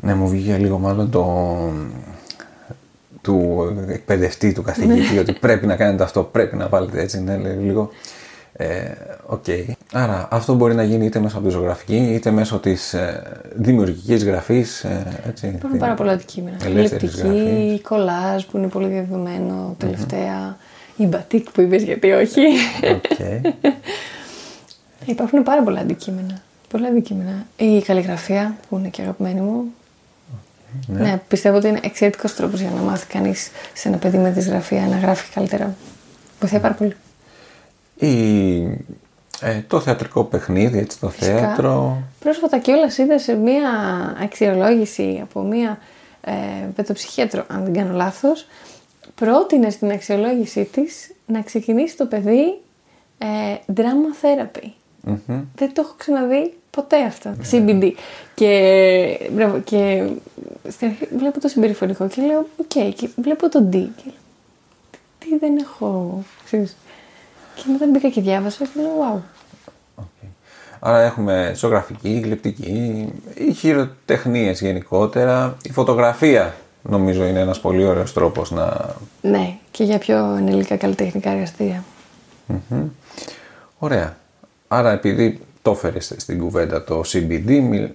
Ναι, 0.00 0.14
μου 0.14 0.28
βγήκε 0.28 0.56
λίγο 0.56 0.78
μάλλον 0.78 1.10
το 1.10 1.24
του 3.22 3.66
εκπαιδευτή, 3.88 4.52
του 4.52 4.62
καθηγητή, 4.62 5.18
ότι 5.18 5.32
πρέπει 5.32 5.66
να 5.66 5.76
κάνετε 5.76 6.02
αυτό, 6.02 6.22
πρέπει 6.22 6.56
να 6.56 6.68
βάλετε 6.68 7.00
έτσι, 7.00 7.20
ναι, 7.20 7.36
λέει, 7.36 7.56
λίγο. 7.56 7.90
Ε, 8.60 8.90
Οκ. 9.26 9.44
Άρα 9.92 10.28
αυτό 10.30 10.54
μπορεί 10.54 10.74
να 10.74 10.82
γίνει 10.82 11.04
είτε 11.04 11.18
μέσω 11.18 11.36
από 11.38 11.46
τη 11.46 11.52
ζωγραφική, 11.52 11.96
είτε 11.96 12.30
μέσω 12.30 12.58
της 12.58 12.94
ε, 12.94 13.22
δημιουργικής 13.54 14.24
γραφής. 14.24 14.84
Ε, 14.84 15.20
έτσι, 15.28 15.46
Υπάρχουν 15.46 15.70
την 15.70 15.78
πάρα 15.78 15.94
πολλά 15.94 16.12
αντικείμενα. 16.12 16.56
ελεύθερης 16.64 17.16
Γλυπτική, 17.22 17.38
γραφής. 17.48 17.80
κολάζ 17.82 18.44
που 18.44 18.56
είναι 18.56 18.66
πολύ 18.66 18.86
διαδεδομένο 18.88 19.74
τελευταία, 19.78 20.56
η 20.96 21.04
μπατίκ 21.04 21.50
που 21.50 21.60
είπες 21.60 21.82
γιατί 21.82 22.10
όχι. 22.10 22.40
Οκ. 22.94 23.18
Υπάρχουν 25.06 25.42
πάρα 25.42 25.62
πολλά 25.62 25.80
αντικείμενα. 25.80 26.40
Πολλά 26.68 26.88
αντικείμενα. 26.88 27.46
Η 27.56 27.80
καλλιγραφία 27.82 28.56
που 28.68 28.76
είναι 28.78 28.88
και 28.88 29.02
αγαπημένη 29.02 29.40
μου. 29.40 29.64
Ναι. 30.86 31.20
πιστεύω 31.28 31.56
ότι 31.56 31.68
είναι 31.68 31.80
εξαιρετικός 31.82 32.34
τρόπος 32.34 32.60
για 32.60 32.70
να 32.76 32.80
μάθει 32.80 33.06
κανείς 33.06 33.50
σε 33.72 33.88
ένα 33.88 33.96
παιδί 33.96 34.18
με 34.18 34.30
δυσγραφία 34.30 34.86
να 34.86 34.96
γράφει 34.98 35.32
καλύτερα. 35.34 35.74
Βοηθάει 36.40 36.60
πάρα 36.60 36.74
πολύ. 36.74 36.94
Ή, 37.98 38.62
ε, 39.40 39.62
το 39.66 39.80
θεατρικό 39.80 40.24
παιχνίδι, 40.24 40.78
έτσι, 40.78 41.00
το 41.00 41.08
Φυσικά. 41.08 41.38
θέατρο. 41.38 42.02
Πρόσφατα 42.20 42.58
κιόλας 42.58 42.98
είδα 42.98 43.18
σε 43.18 43.34
μία 43.34 43.70
αξιολόγηση 44.22 45.20
από 45.22 45.40
μία 45.40 45.78
ε, 46.20 46.32
παιδοψυχίατρο, 46.74 47.44
αν 47.48 47.64
δεν 47.64 47.72
κάνω 47.72 47.94
λάθος, 47.94 48.46
πρότεινε 49.14 49.70
στην 49.70 49.90
αξιολόγησή 49.90 50.64
της 50.64 51.14
να 51.26 51.42
ξεκινήσει 51.42 51.96
το 51.96 52.06
παιδί 52.06 52.60
ε, 53.18 53.26
drama 53.74 54.24
therapy. 54.24 54.68
Μμμ. 55.00 55.40
Δεν 55.54 55.72
το 55.74 55.82
έχω 55.84 55.94
ξαναδεί 55.96 56.54
ποτέ 56.70 57.04
αυτό. 57.04 57.34
CBD. 57.50 57.92
Και, 58.34 59.28
μπράβο, 59.32 59.60
και 59.60 60.08
στην 60.68 60.88
αρχή 60.88 61.08
βλέπω 61.16 61.40
το 61.40 61.48
συμπεριφορικό 61.48 62.08
και 62.08 62.22
λέω, 62.22 62.46
οκ, 62.56 62.94
και 62.94 63.08
βλέπω 63.16 63.48
το 63.48 63.68
D. 63.72 63.72
Και 63.72 64.02
λέω, 64.04 64.14
τι 65.18 65.38
δεν 65.38 65.56
έχω, 65.56 66.22
ξέρεις. 66.44 66.76
Και 67.58 67.64
μετά 67.72 67.86
μπήκα 67.92 68.08
και 68.08 68.20
διάβασα 68.20 68.64
και 68.64 68.70
λέω, 68.74 68.88
wow. 69.14 69.20
OK. 69.94 70.04
Άρα 70.80 71.00
έχουμε 71.00 71.52
ζωγραφική, 71.56 72.20
γλυπτική, 72.24 73.08
οι 73.34 73.52
χειροτεχνίες 73.52 74.60
γενικότερα. 74.60 75.56
Η 75.62 75.72
φωτογραφία 75.72 76.54
νομίζω 76.82 77.24
είναι 77.24 77.40
ένας 77.40 77.60
πολύ 77.60 77.84
ωραίος 77.84 78.12
τρόπος 78.12 78.50
να... 78.50 78.94
Ναι, 79.20 79.56
και 79.70 79.84
για 79.84 79.98
πιο 79.98 80.34
ενηλικά 80.38 80.76
καλλιτεχνικά 80.76 81.30
εργαστήρια. 81.30 81.84
Μμμ. 82.46 82.82
Ωραία. 83.78 84.16
Άρα 84.68 84.90
επειδή 84.90 85.40
το 85.62 85.70
έφερες 85.70 86.12
στην 86.16 86.38
κουβέντα 86.38 86.84
το 86.84 87.00
CBD, 87.06 87.60
μι- 87.62 87.94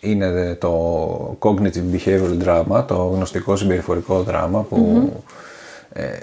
είναι 0.00 0.54
το 0.54 1.36
Cognitive 1.40 1.94
Behavioral 1.94 2.38
Drama, 2.44 2.84
το 2.86 2.94
γνωστικό 2.94 3.56
συμπεριφορικό 3.56 4.22
δράμα 4.22 4.62
που 4.62 5.10
ε, 5.16 5.16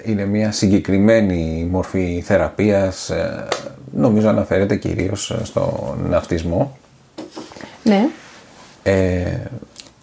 είναι 0.04 0.24
μια 0.24 0.52
συγκεκριμένη 0.52 1.68
μορφή 1.70 2.22
θεραπείας, 2.26 3.10
ε, 3.10 3.48
νομίζω 3.94 4.28
αναφέρεται 4.28 4.76
κυρίως 4.76 5.30
ε, 5.30 5.44
στον 5.44 6.06
ναυτισμό. 6.08 6.78
Ναι, 7.82 8.08
Ε, 8.82 9.36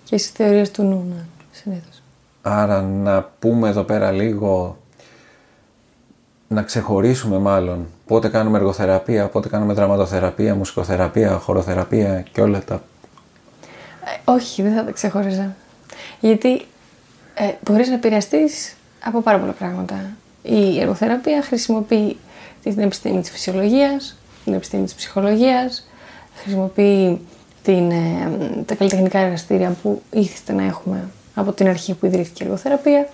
και 0.04 0.18
στις 0.18 0.32
θεωρίες 0.32 0.72
του 0.72 0.84
νου, 0.84 1.06
ναι, 1.10 1.24
συνήθως. 1.52 2.02
Άρα 2.42 2.82
να 2.82 3.30
πούμε 3.40 3.70
εδώ 3.70 3.84
πέρα 3.84 4.12
λίγο, 4.12 4.78
να 6.48 6.62
ξεχωρίσουμε 6.62 7.38
μάλλον 7.38 7.88
πότε 8.06 8.28
κάνουμε 8.28 8.58
εργοθεραπεία, 8.58 9.28
πότε 9.28 9.50
κάνουμε 9.50 9.74
δραματοθεραπεία, 9.74 10.56
μουσικοθεραπεία, 10.56 11.38
χοροθεραπεία 11.38 12.22
και 12.32 12.42
όλα 12.42 12.64
τα... 12.64 12.76
Ε, 12.76 14.32
όχι, 14.32 14.62
δεν 14.62 14.74
θα 14.74 14.84
τα 14.86 14.92
ξεχώριζα. 14.92 15.56
Γιατί 16.20 16.54
ε, 17.34 17.52
μπορείς 17.64 17.88
να 17.88 17.94
επηρεαστείς 17.94 18.76
από 19.06 19.22
πάρα 19.22 19.40
πολλά 19.40 19.52
πράγματα. 19.52 19.96
Η 20.44 20.80
εργοθεραπεία 20.80 21.42
χρησιμοποιεί 21.42 22.18
την 22.64 22.80
επιστήμη 22.80 23.22
της 23.22 23.30
φυσιολογίας, 23.30 24.18
την 24.44 24.54
επιστήμη 24.54 24.84
της 24.84 24.94
ψυχολογίας, 24.94 25.88
χρησιμοποιεί 26.36 27.20
την, 27.64 27.92
ε, 27.92 28.64
τα 28.66 28.76
καλλιτεχνικά 28.76 29.20
εργαστήρια 29.20 29.76
που 29.82 30.02
ήθιστε 30.12 30.54
να 30.54 30.64
έχουμε 30.64 31.10
από 31.36 31.52
την 31.52 31.68
αρχή 31.68 31.94
που 31.94 32.06
ιδρύθηκε 32.06 32.44
η 32.44 32.46
εργοθεραπεια 32.46 33.08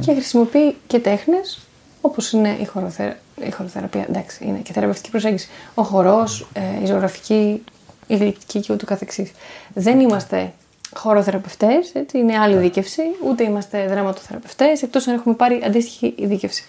και 0.00 0.12
χρησιμοποιεί 0.12 0.76
και 0.86 0.98
τέχνες 0.98 1.58
όπως 2.00 2.32
είναι 2.32 2.56
η, 2.60 2.64
χωροθερα... 2.64 3.16
η 3.46 3.50
χωροθεραπεία, 3.50 4.06
εντάξει, 4.08 4.44
είναι 4.44 4.58
και 4.58 4.72
θεραπευτική 4.72 5.10
προσέγγιση. 5.10 5.48
Ο 5.74 5.82
χορός, 5.82 6.48
ε, 6.52 6.82
η 6.82 6.86
ζωγραφική, 6.86 7.62
η 8.06 8.16
γλυπτική 8.16 8.60
και 8.60 8.72
ούτω 8.72 8.86
καθεξής. 8.86 9.30
Δεν 9.74 10.00
είμαστε 10.00 10.52
χωροθεραπευτές, 10.96 11.90
έτσι, 11.92 12.18
είναι 12.18 12.38
άλλη 12.38 12.56
δίκευση, 12.56 13.02
ούτε 13.26 13.44
είμαστε 13.44 13.86
δραματοθεραπευτές, 13.86 14.82
εκτός 14.82 15.06
αν 15.06 15.14
έχουμε 15.14 15.34
πάρει 15.34 15.62
αντίστοιχη 15.66 16.14
δίκευση. 16.18 16.64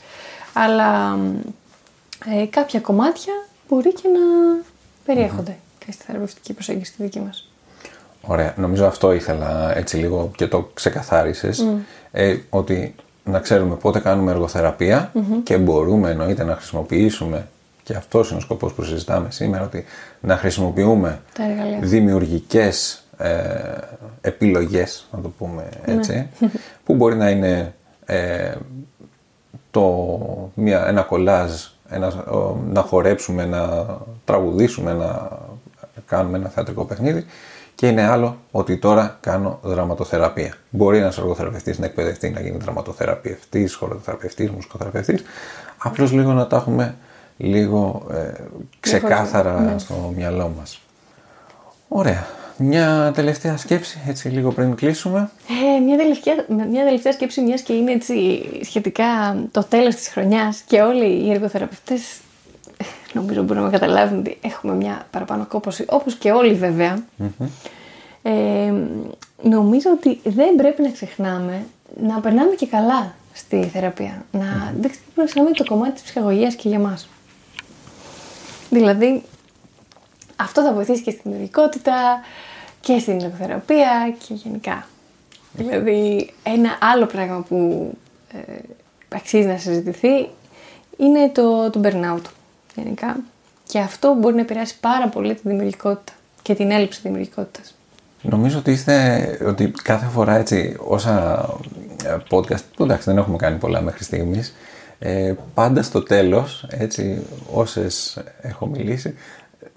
Αλλά 0.54 1.20
ε, 2.26 2.46
κάποια 2.46 2.80
κομμάτια 2.80 3.34
μπορεί 3.70 3.94
και 3.94 4.08
να 4.08 4.20
περιέχονται 5.06 5.58
και 5.86 5.92
στη 5.92 6.04
θεραπευτική 6.04 6.54
προσέγγιση 6.54 6.94
τη 6.94 7.04
δική 7.04 7.20
μας. 7.20 7.50
Ωραία. 8.22 8.54
Νομίζω 8.58 8.86
αυτό 8.86 9.14
ήθελα 9.14 9.78
έτσι 9.78 9.98
λίγο 9.98 10.32
και 10.36 10.48
το 10.48 10.70
ξεκαθάρισες. 10.74 11.66
Ε, 12.12 12.38
ότι 12.50 12.96
να 13.24 13.40
ξέρουμε 13.40 13.76
πότε 13.76 14.00
κάνουμε 14.00 14.50
και 15.44 15.58
μπορούμε 15.58 16.10
εννοείται 16.10 16.44
να 16.44 16.56
χρησιμοποιήσουμε 16.56 17.48
και 17.84 17.94
αυτός 17.94 18.30
είναι 18.30 18.38
ο 18.38 18.42
σκοπός 18.42 18.74
που 18.74 18.84
συζητάμε 18.84 19.32
σήμερα, 19.32 19.64
ότι 19.64 19.86
να 20.20 20.38
χρησιμοποιούμε 20.38 21.22
δημιουργικές 21.82 23.07
ε, 23.18 23.32
επιλογές, 24.22 25.08
να 25.12 25.22
το 25.22 25.30
πούμε 25.38 25.70
έτσι, 25.86 26.30
ναι. 26.40 26.50
που 26.84 26.94
μπορεί 26.94 27.16
να 27.16 27.30
είναι 27.30 27.74
ε, 28.06 28.56
το, 29.72 30.52
μια, 30.54 30.88
ένα 30.88 31.02
κολάζ, 31.02 31.52
ένα, 31.90 32.24
να 32.70 32.82
χορέψουμε, 32.82 33.46
να 33.46 33.86
τραγουδήσουμε, 34.26 34.94
να 34.94 35.30
κάνουμε 36.06 36.38
ένα 36.38 36.50
θεατρικό 36.50 36.86
παιχνίδι 36.86 37.26
και 37.76 37.88
είναι 37.88 38.08
άλλο 38.08 38.38
ότι 38.52 38.78
τώρα 38.78 39.18
κάνω 39.22 39.60
δραματοθεραπεία. 39.62 40.54
Μπορεί 40.70 40.98
ένας 40.98 41.18
εργοθεραπευτής 41.18 41.80
να 41.80 41.86
εκπαιδευτεί 41.86 42.30
να 42.30 42.40
γίνει 42.40 42.58
δραματοθεραπευτής, 42.58 43.76
χωροθεραπευτή, 43.76 44.52
μουσικοθεραπευτής. 44.56 45.24
Απλώς 45.78 46.12
λίγο 46.12 46.32
να 46.32 46.48
τα 46.48 46.56
έχουμε 46.56 46.96
λίγο 47.38 48.06
ε, 48.12 48.32
ξεκάθαρα 48.80 49.60
ναι. 49.60 49.80
στο 49.80 50.14
μυαλό 50.16 50.54
μας. 50.58 50.82
Ωραία. 51.88 52.26
Μια 52.58 53.12
τελευταία 53.16 53.58
σκέψη, 53.58 54.00
έτσι 54.08 54.28
λίγο 54.28 54.52
πριν 54.52 54.76
κλείσουμε. 54.76 55.30
Ε, 55.78 55.80
μια, 55.80 55.98
τελευταία, 55.98 56.36
μια 56.70 56.84
τελευταία 56.84 57.12
σκέψη, 57.12 57.42
μιας 57.42 57.62
και 57.62 57.74
είναι 57.74 57.92
έτσι 57.92 58.46
σχετικά 58.64 59.38
το 59.52 59.64
τέλος 59.64 59.96
της 59.96 60.08
χρονιάς 60.08 60.64
και 60.68 60.82
όλοι 60.82 61.26
οι 61.26 61.32
εργοθεραπευτές 61.32 62.02
νομίζω 63.14 63.44
μπορούμε 63.44 63.66
να 63.66 63.72
καταλάβουν 63.72 64.20
ότι 64.20 64.38
έχουμε 64.42 64.74
μια 64.74 65.08
παραπάνω 65.12 65.46
κόπωση, 65.46 65.86
όπως 65.88 66.16
και 66.16 66.32
όλοι 66.32 66.60
Ε, 68.22 68.74
νομίζω 69.42 69.90
ότι 69.92 70.20
δεν 70.24 70.56
πρέπει 70.56 70.82
να 70.82 70.90
ξεχνάμε 70.90 71.66
να 72.04 72.20
περνάμε 72.20 72.56
και 72.56 72.66
καλά 72.66 73.16
στη 73.34 73.64
θεραπεία. 73.74 74.26
Να, 74.32 74.40
mm-hmm. 74.40 74.72
Δεν 74.72 74.92
πρέπει 74.92 75.16
να 75.16 75.24
ξεχνάμε 75.24 75.52
το 75.52 75.66
κομμάτι 75.66 75.94
της 75.94 76.02
ψυχαγωγίας 76.02 76.56
και 76.56 76.70
για 76.70 76.80
μας. 76.80 77.10
Δηλαδή, 78.70 79.24
αυτό 80.38 80.64
θα 80.64 80.74
βοηθήσει 80.74 81.02
και 81.02 81.12
στην 81.12 81.22
δημιουργικότητα 81.24 81.94
και 82.82 83.00
στην 83.00 83.22
λογοθεραπεία 83.22 84.16
και 84.28 84.34
γενικά. 84.34 84.88
Δηλαδή, 85.54 86.34
ένα 86.44 86.78
άλλο 86.82 87.06
πράγμα 87.06 87.42
που 87.42 87.92
ε, 88.34 88.54
αξίζει 89.16 89.48
να 89.48 89.58
συζητηθεί 89.58 90.30
είναι 90.98 91.30
το, 91.30 91.70
το 91.70 91.82
burnout 91.84 92.22
γενικά. 92.76 93.18
Και 93.68 93.80
αυτό 93.80 94.14
μπορεί 94.14 94.36
να 94.36 94.42
επηρεάσει 94.42 94.80
πάρα 94.80 95.08
πολύ 95.10 95.34
τη 95.34 95.42
δημιουργικότητα 95.44 96.14
και 96.42 96.56
την 96.56 96.72
έλλειψη 96.72 97.00
δημιουργικότητας. 97.04 97.76
Νομίζω 98.22 98.58
ότι 98.58 98.72
είστε, 98.72 99.40
ότι 99.48 99.74
κάθε 99.84 100.06
φορά 100.06 100.36
έτσι 100.36 100.76
όσα 100.80 101.46
ε, 102.04 102.18
podcast, 102.30 102.64
που 102.76 102.84
εντάξει 102.84 103.10
δεν 103.10 103.18
έχουμε 103.18 103.38
κάνει 103.38 103.58
πολλά 103.58 103.82
μέχρι 103.82 104.04
στιγμής, 104.04 104.54
ε, 105.00 105.34
πάντα 105.54 105.84
στο 105.84 106.04
τέλος, 106.04 106.68
έτσι, 106.70 107.22
όσες 107.52 108.18
έχω 108.42 108.66
μιλήσει, 108.66 109.16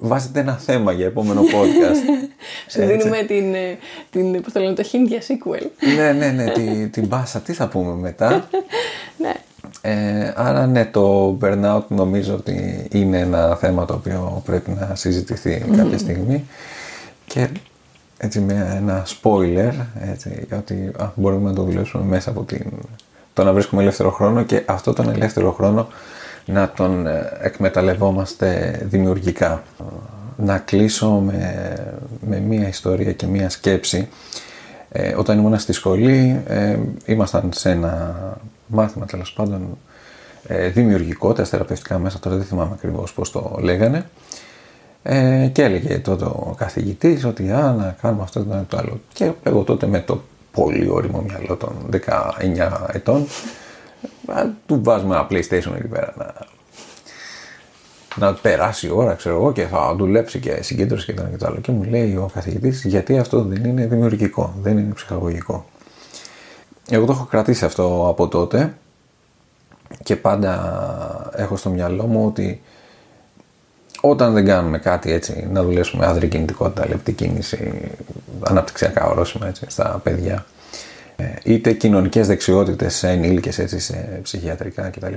βάζετε 0.00 0.40
ένα 0.40 0.56
θέμα 0.56 0.92
για 0.92 1.06
επόμενο 1.06 1.40
podcast. 1.40 2.28
Σου 2.72 2.86
δίνουμε 2.86 3.22
την, 3.22 3.54
ε, 3.54 3.78
την, 4.10 4.42
πώς 4.42 4.52
το 4.52 4.60
λένε, 4.60 4.74
το 4.74 4.84
hint 4.92 5.06
για 5.06 5.20
sequel. 5.20 5.66
ναι, 5.96 6.12
ναι, 6.12 6.30
ναι, 6.30 6.50
την, 6.50 6.90
την 6.90 7.06
μπάσα, 7.06 7.40
τι 7.40 7.52
θα 7.52 7.68
πούμε 7.68 7.94
μετά; 7.94 8.48
ναι. 9.22 9.32
Ε, 9.80 10.32
άρα 10.36 10.66
ναι, 10.66 10.84
το 10.84 11.36
burnout 11.40 11.82
νομίζω 11.88 12.34
ότι 12.34 12.86
είναι 12.92 13.18
ένα 13.18 13.56
θέμα 13.56 13.84
το 13.84 13.94
οποίο 13.94 14.42
πρέπει 14.44 14.70
να 14.70 14.94
συζητηθεί 14.94 15.64
κάποια 15.76 15.98
στιγμή 15.98 16.44
και 17.26 17.48
έτσι 18.18 18.40
με 18.40 18.74
ένα 18.76 19.06
spoiler, 19.06 19.72
έτσι, 20.10 20.46
ότι 20.56 20.90
μπορούμε 21.14 21.48
να 21.48 21.54
το 21.54 21.62
δουλέψουμε 21.62 22.04
μέσα 22.04 22.30
από 22.30 22.42
την, 22.42 22.66
το 23.34 23.44
να 23.44 23.52
βρίσκουμε 23.52 23.82
ελεύθερο 23.82 24.10
χρόνο 24.10 24.42
και 24.42 24.62
αυτό 24.66 24.92
τον 24.92 25.08
ελεύθερο 25.08 25.52
χρόνο 25.52 25.88
να 26.44 26.70
τον 26.70 27.06
ε, 27.06 27.32
εκμεταλλευόμαστε 27.40 28.80
δημιουργικά. 28.84 29.62
Να 30.36 30.58
κλείσω 30.58 31.10
με, 31.10 31.74
με 32.20 32.38
μία 32.38 32.68
ιστορία 32.68 33.12
και 33.12 33.26
μία 33.26 33.50
σκέψη. 33.50 34.08
Ε, 34.92 35.14
όταν 35.14 35.38
ήμουν 35.38 35.58
στη 35.58 35.72
σχολή, 35.72 36.42
ε, 36.46 36.78
ήμασταν 37.04 37.50
σε 37.52 37.70
ένα 37.70 38.16
μάθημα 38.66 39.06
τέλος 39.06 39.32
πάντων 39.32 39.78
ε, 40.46 40.68
δημιουργικότητας, 40.68 41.48
θεραπευτικά 41.48 41.98
μέσα, 41.98 42.18
τώρα 42.18 42.36
δεν 42.36 42.44
θυμάμαι 42.44 42.70
ακριβώς 42.74 43.12
πώς 43.12 43.30
το 43.30 43.58
λέγανε. 43.60 44.06
Ε, 45.02 45.46
και 45.52 45.62
έλεγε 45.62 45.98
τότε 45.98 46.24
ο 46.24 46.54
καθηγητής 46.58 47.24
ότι 47.24 47.50
α, 47.50 47.72
να 47.72 47.96
κάνουμε 48.00 48.22
αυτό 48.22 48.40
και 48.40 48.46
το 48.68 48.76
άλλο. 48.76 49.00
Και 49.12 49.32
εγώ 49.42 49.62
τότε 49.62 49.86
με 49.86 50.00
το 50.00 50.22
πολύ 50.52 50.88
όριμο 50.90 51.20
μυαλό 51.20 51.56
των 51.56 51.72
19 51.92 52.70
ετών, 52.92 53.26
του 54.66 54.80
βάζουμε 54.82 55.14
ένα 55.14 55.26
PlayStation 55.30 55.74
εκεί 55.76 55.88
πέρα 55.90 56.14
να, 56.16 56.34
να 58.26 58.34
περάσει 58.34 58.86
η 58.86 58.90
ώρα, 58.90 59.14
ξέρω 59.14 59.36
εγώ, 59.36 59.52
και 59.52 59.66
θα 59.66 59.94
δουλέψει 59.94 60.38
και 60.38 60.62
συγκέντρωση 60.62 61.06
και 61.06 61.14
το 61.14 61.22
και 61.22 61.36
το 61.36 61.46
άλλο. 61.46 61.60
Και 61.60 61.72
μου 61.72 61.82
λέει 61.82 62.16
ο 62.16 62.30
καθηγητής, 62.34 62.84
γιατί 62.84 63.18
αυτό 63.18 63.42
δεν 63.42 63.64
είναι 63.64 63.86
δημιουργικό, 63.86 64.54
δεν 64.62 64.78
είναι 64.78 64.94
ψυχαγωγικό. 64.94 65.66
Εγώ 66.90 67.04
το 67.06 67.12
έχω 67.12 67.24
κρατήσει 67.24 67.64
αυτό 67.64 68.06
από 68.08 68.28
τότε 68.28 68.74
και 70.02 70.16
πάντα 70.16 71.30
έχω 71.36 71.56
στο 71.56 71.70
μυαλό 71.70 72.06
μου 72.06 72.26
ότι 72.26 72.62
όταν 74.00 74.32
δεν 74.32 74.44
κάνουμε 74.44 74.78
κάτι 74.78 75.12
έτσι, 75.12 75.48
να 75.52 75.62
δουλέψουμε 75.62 76.06
άδρη 76.06 76.28
κινητικότητα, 76.28 76.88
λεπτή 76.88 77.12
κίνηση, 77.12 77.90
αναπτυξιακά 78.40 79.06
ορόσημα 79.06 79.46
έτσι, 79.46 79.64
στα 79.68 80.00
παιδιά, 80.02 80.34
ε, 80.34 80.59
είτε 81.44 81.72
κοινωνικές 81.72 82.26
δεξιότητες 82.26 82.94
σε 82.94 83.08
ενήλικες 83.08 83.58
έτσι, 83.58 83.78
σε 83.78 84.20
ψυχιατρικά 84.22 84.88
κτλ. 84.88 85.14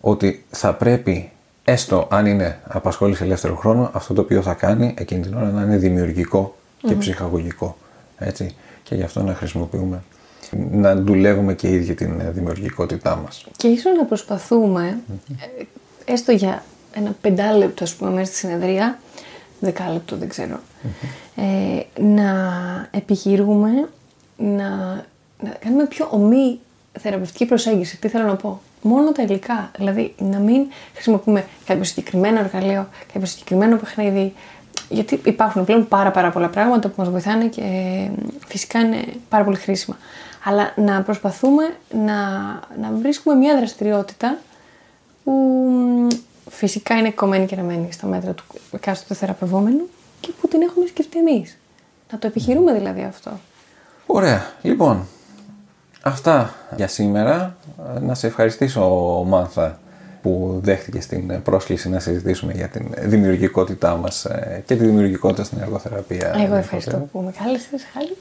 Ότι 0.00 0.44
θα 0.50 0.74
πρέπει, 0.74 1.30
έστω 1.64 2.08
αν 2.10 2.26
είναι 2.26 2.58
απασχόληση 2.68 3.24
ελεύθερο 3.24 3.56
χρόνο, 3.56 3.90
αυτό 3.92 4.14
το 4.14 4.20
οποίο 4.20 4.42
θα 4.42 4.54
κάνει 4.54 4.94
εκείνη 4.98 5.20
την 5.20 5.34
ώρα 5.34 5.50
να 5.50 5.62
είναι 5.62 5.76
δημιουργικό 5.76 6.56
και 6.80 6.94
ψυχαγωγικό. 6.94 7.76
Έτσι. 8.18 8.54
Και 8.82 8.94
γι' 8.94 9.02
αυτό 9.02 9.22
να 9.22 9.34
χρησιμοποιούμε 9.34 10.02
να 10.70 10.96
δουλεύουμε 10.96 11.54
και 11.54 11.68
οι 11.68 11.74
ίδιοι 11.74 11.94
την 11.94 12.22
δημιουργικότητά 12.32 13.16
μας. 13.16 13.46
Και 13.56 13.68
ίσως 13.68 13.96
να 13.96 14.04
προσπαθούμε, 14.04 14.98
ε, 15.58 16.12
έστω 16.12 16.32
για 16.32 16.64
ένα 16.92 17.16
πεντάλεπτο 17.20 17.84
ας 17.84 17.94
πούμε 17.94 18.10
μέσα 18.10 18.26
στη 18.26 18.36
συνεδρία, 18.36 18.98
δεκάλεπτο 19.60 20.16
δεν 20.16 20.28
ξερω 20.28 20.60
ε, 21.36 22.02
να 22.02 22.30
επιχειρούμε 22.90 23.88
να, 24.36 24.68
να 25.42 25.50
κάνουμε 25.58 25.86
πιο 25.86 26.08
ομή 26.10 26.60
θεραπευτική 26.98 27.46
προσέγγιση. 27.46 27.98
Τι 27.98 28.08
θέλω 28.08 28.24
να 28.24 28.36
πω; 28.36 28.60
Μόνο 28.82 29.12
τα 29.12 29.22
υλικά. 29.22 29.70
Δηλαδή 29.76 30.14
να 30.18 30.38
μην 30.38 30.66
χρησιμοποιούμε 30.94 31.46
κάποιο 31.66 31.84
συγκεκριμένο 31.84 32.38
εργαλείο, 32.38 32.88
κάποιο 33.12 33.26
συγκεκριμένο 33.26 33.76
παιχνίδι. 33.76 34.32
Γιατί 34.88 35.20
υπάρχουν 35.24 35.64
πλέον 35.64 35.88
πάρα, 35.88 36.10
πάρα 36.10 36.30
πολλά 36.30 36.48
πράγματα 36.48 36.88
που 36.88 36.94
μας 36.96 37.10
βοηθάνε 37.10 37.46
και 37.46 37.60
ε, 37.60 38.10
φυσικά 38.46 38.80
είναι 38.80 39.04
πάρα 39.28 39.44
πολύ 39.44 39.56
χρήσιμα 39.56 39.96
αλλά 40.48 40.72
να 40.76 41.02
προσπαθούμε 41.02 41.76
να, 41.90 42.14
να 42.80 42.90
βρίσκουμε 43.00 43.34
μια 43.34 43.56
δραστηριότητα 43.56 44.38
που 45.24 45.32
φυσικά 46.50 46.94
είναι 46.94 47.10
κομμένη 47.10 47.46
και 47.46 47.54
ραμμένη 47.54 47.92
στα 47.92 48.06
μέτρα 48.06 48.32
του 48.32 48.44
εκάστοτε 48.72 49.14
θεραπευόμενου 49.14 49.88
και 50.20 50.32
που 50.40 50.48
την 50.48 50.62
έχουμε 50.62 50.86
σκεφτεί 50.86 51.18
εμείς. 51.18 51.58
Να 52.12 52.18
το 52.18 52.26
επιχειρούμε 52.26 52.72
δηλαδή 52.72 53.02
αυτό. 53.02 53.40
Ωραία. 54.06 54.46
Λοιπόν, 54.62 55.06
αυτά 56.02 56.54
για 56.76 56.88
σήμερα. 56.88 57.56
Να 58.00 58.14
σε 58.14 58.26
ευχαριστήσω 58.26 58.82
Μάνθα 59.26 59.78
που 60.22 60.60
δέχτηκες 60.62 61.06
την 61.06 61.42
πρόσκληση 61.42 61.88
να 61.88 62.00
συζητήσουμε 62.00 62.52
για 62.52 62.68
την 62.68 62.94
δημιουργικότητά 62.98 63.96
μας 63.96 64.24
ε, 64.24 64.62
και 64.66 64.76
τη 64.76 64.84
δημιουργικότητα 64.84 65.44
στην 65.44 65.58
εργοθεραπεία. 65.60 66.34
Εγώ 66.44 66.54
ευχαριστώ 66.54 67.08
που 67.12 67.20
με 67.20 67.32
κάλεσες, 67.38 67.86
Χάλη. 67.92 68.16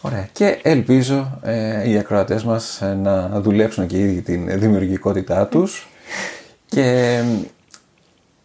Ωραία. 0.00 0.28
Και 0.32 0.58
ελπίζω 0.62 1.38
ε, 1.42 1.90
οι 1.90 1.98
ακροατές 1.98 2.44
μας 2.44 2.80
ε, 2.80 2.94
να 2.94 3.40
δουλέψουν 3.40 3.86
και 3.86 3.98
ήδη 3.98 4.20
την 4.20 4.58
δημιουργικότητά 4.58 5.46
τους 5.46 5.88
και 6.66 7.22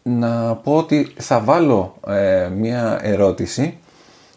να 0.04 0.56
πω 0.56 0.76
ότι 0.76 1.14
θα 1.18 1.40
βάλω 1.40 1.96
ε, 2.08 2.50
μια 2.56 3.00
ερώτηση 3.02 3.78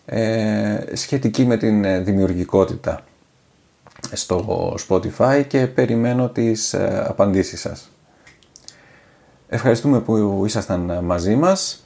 ε, 0.07 0.79
σχετική 0.93 1.45
με 1.45 1.57
την 1.57 1.85
ε, 1.85 1.99
δημιουργικότητα 1.99 3.01
στο 4.13 4.75
Spotify 4.89 5.45
και 5.49 5.67
περιμένω 5.67 6.29
τις 6.29 6.75
απαντήσεις 7.07 7.61
σας. 7.61 7.91
Ευχαριστούμε 9.49 10.01
που 10.01 10.43
ήσασταν 10.47 11.05
μαζί 11.05 11.37
μας. 11.37 11.83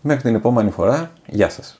Μέχρι 0.00 0.22
την 0.22 0.34
επόμενη 0.34 0.70
φορά. 0.70 1.10
Γεια 1.26 1.48
σας. 1.48 1.70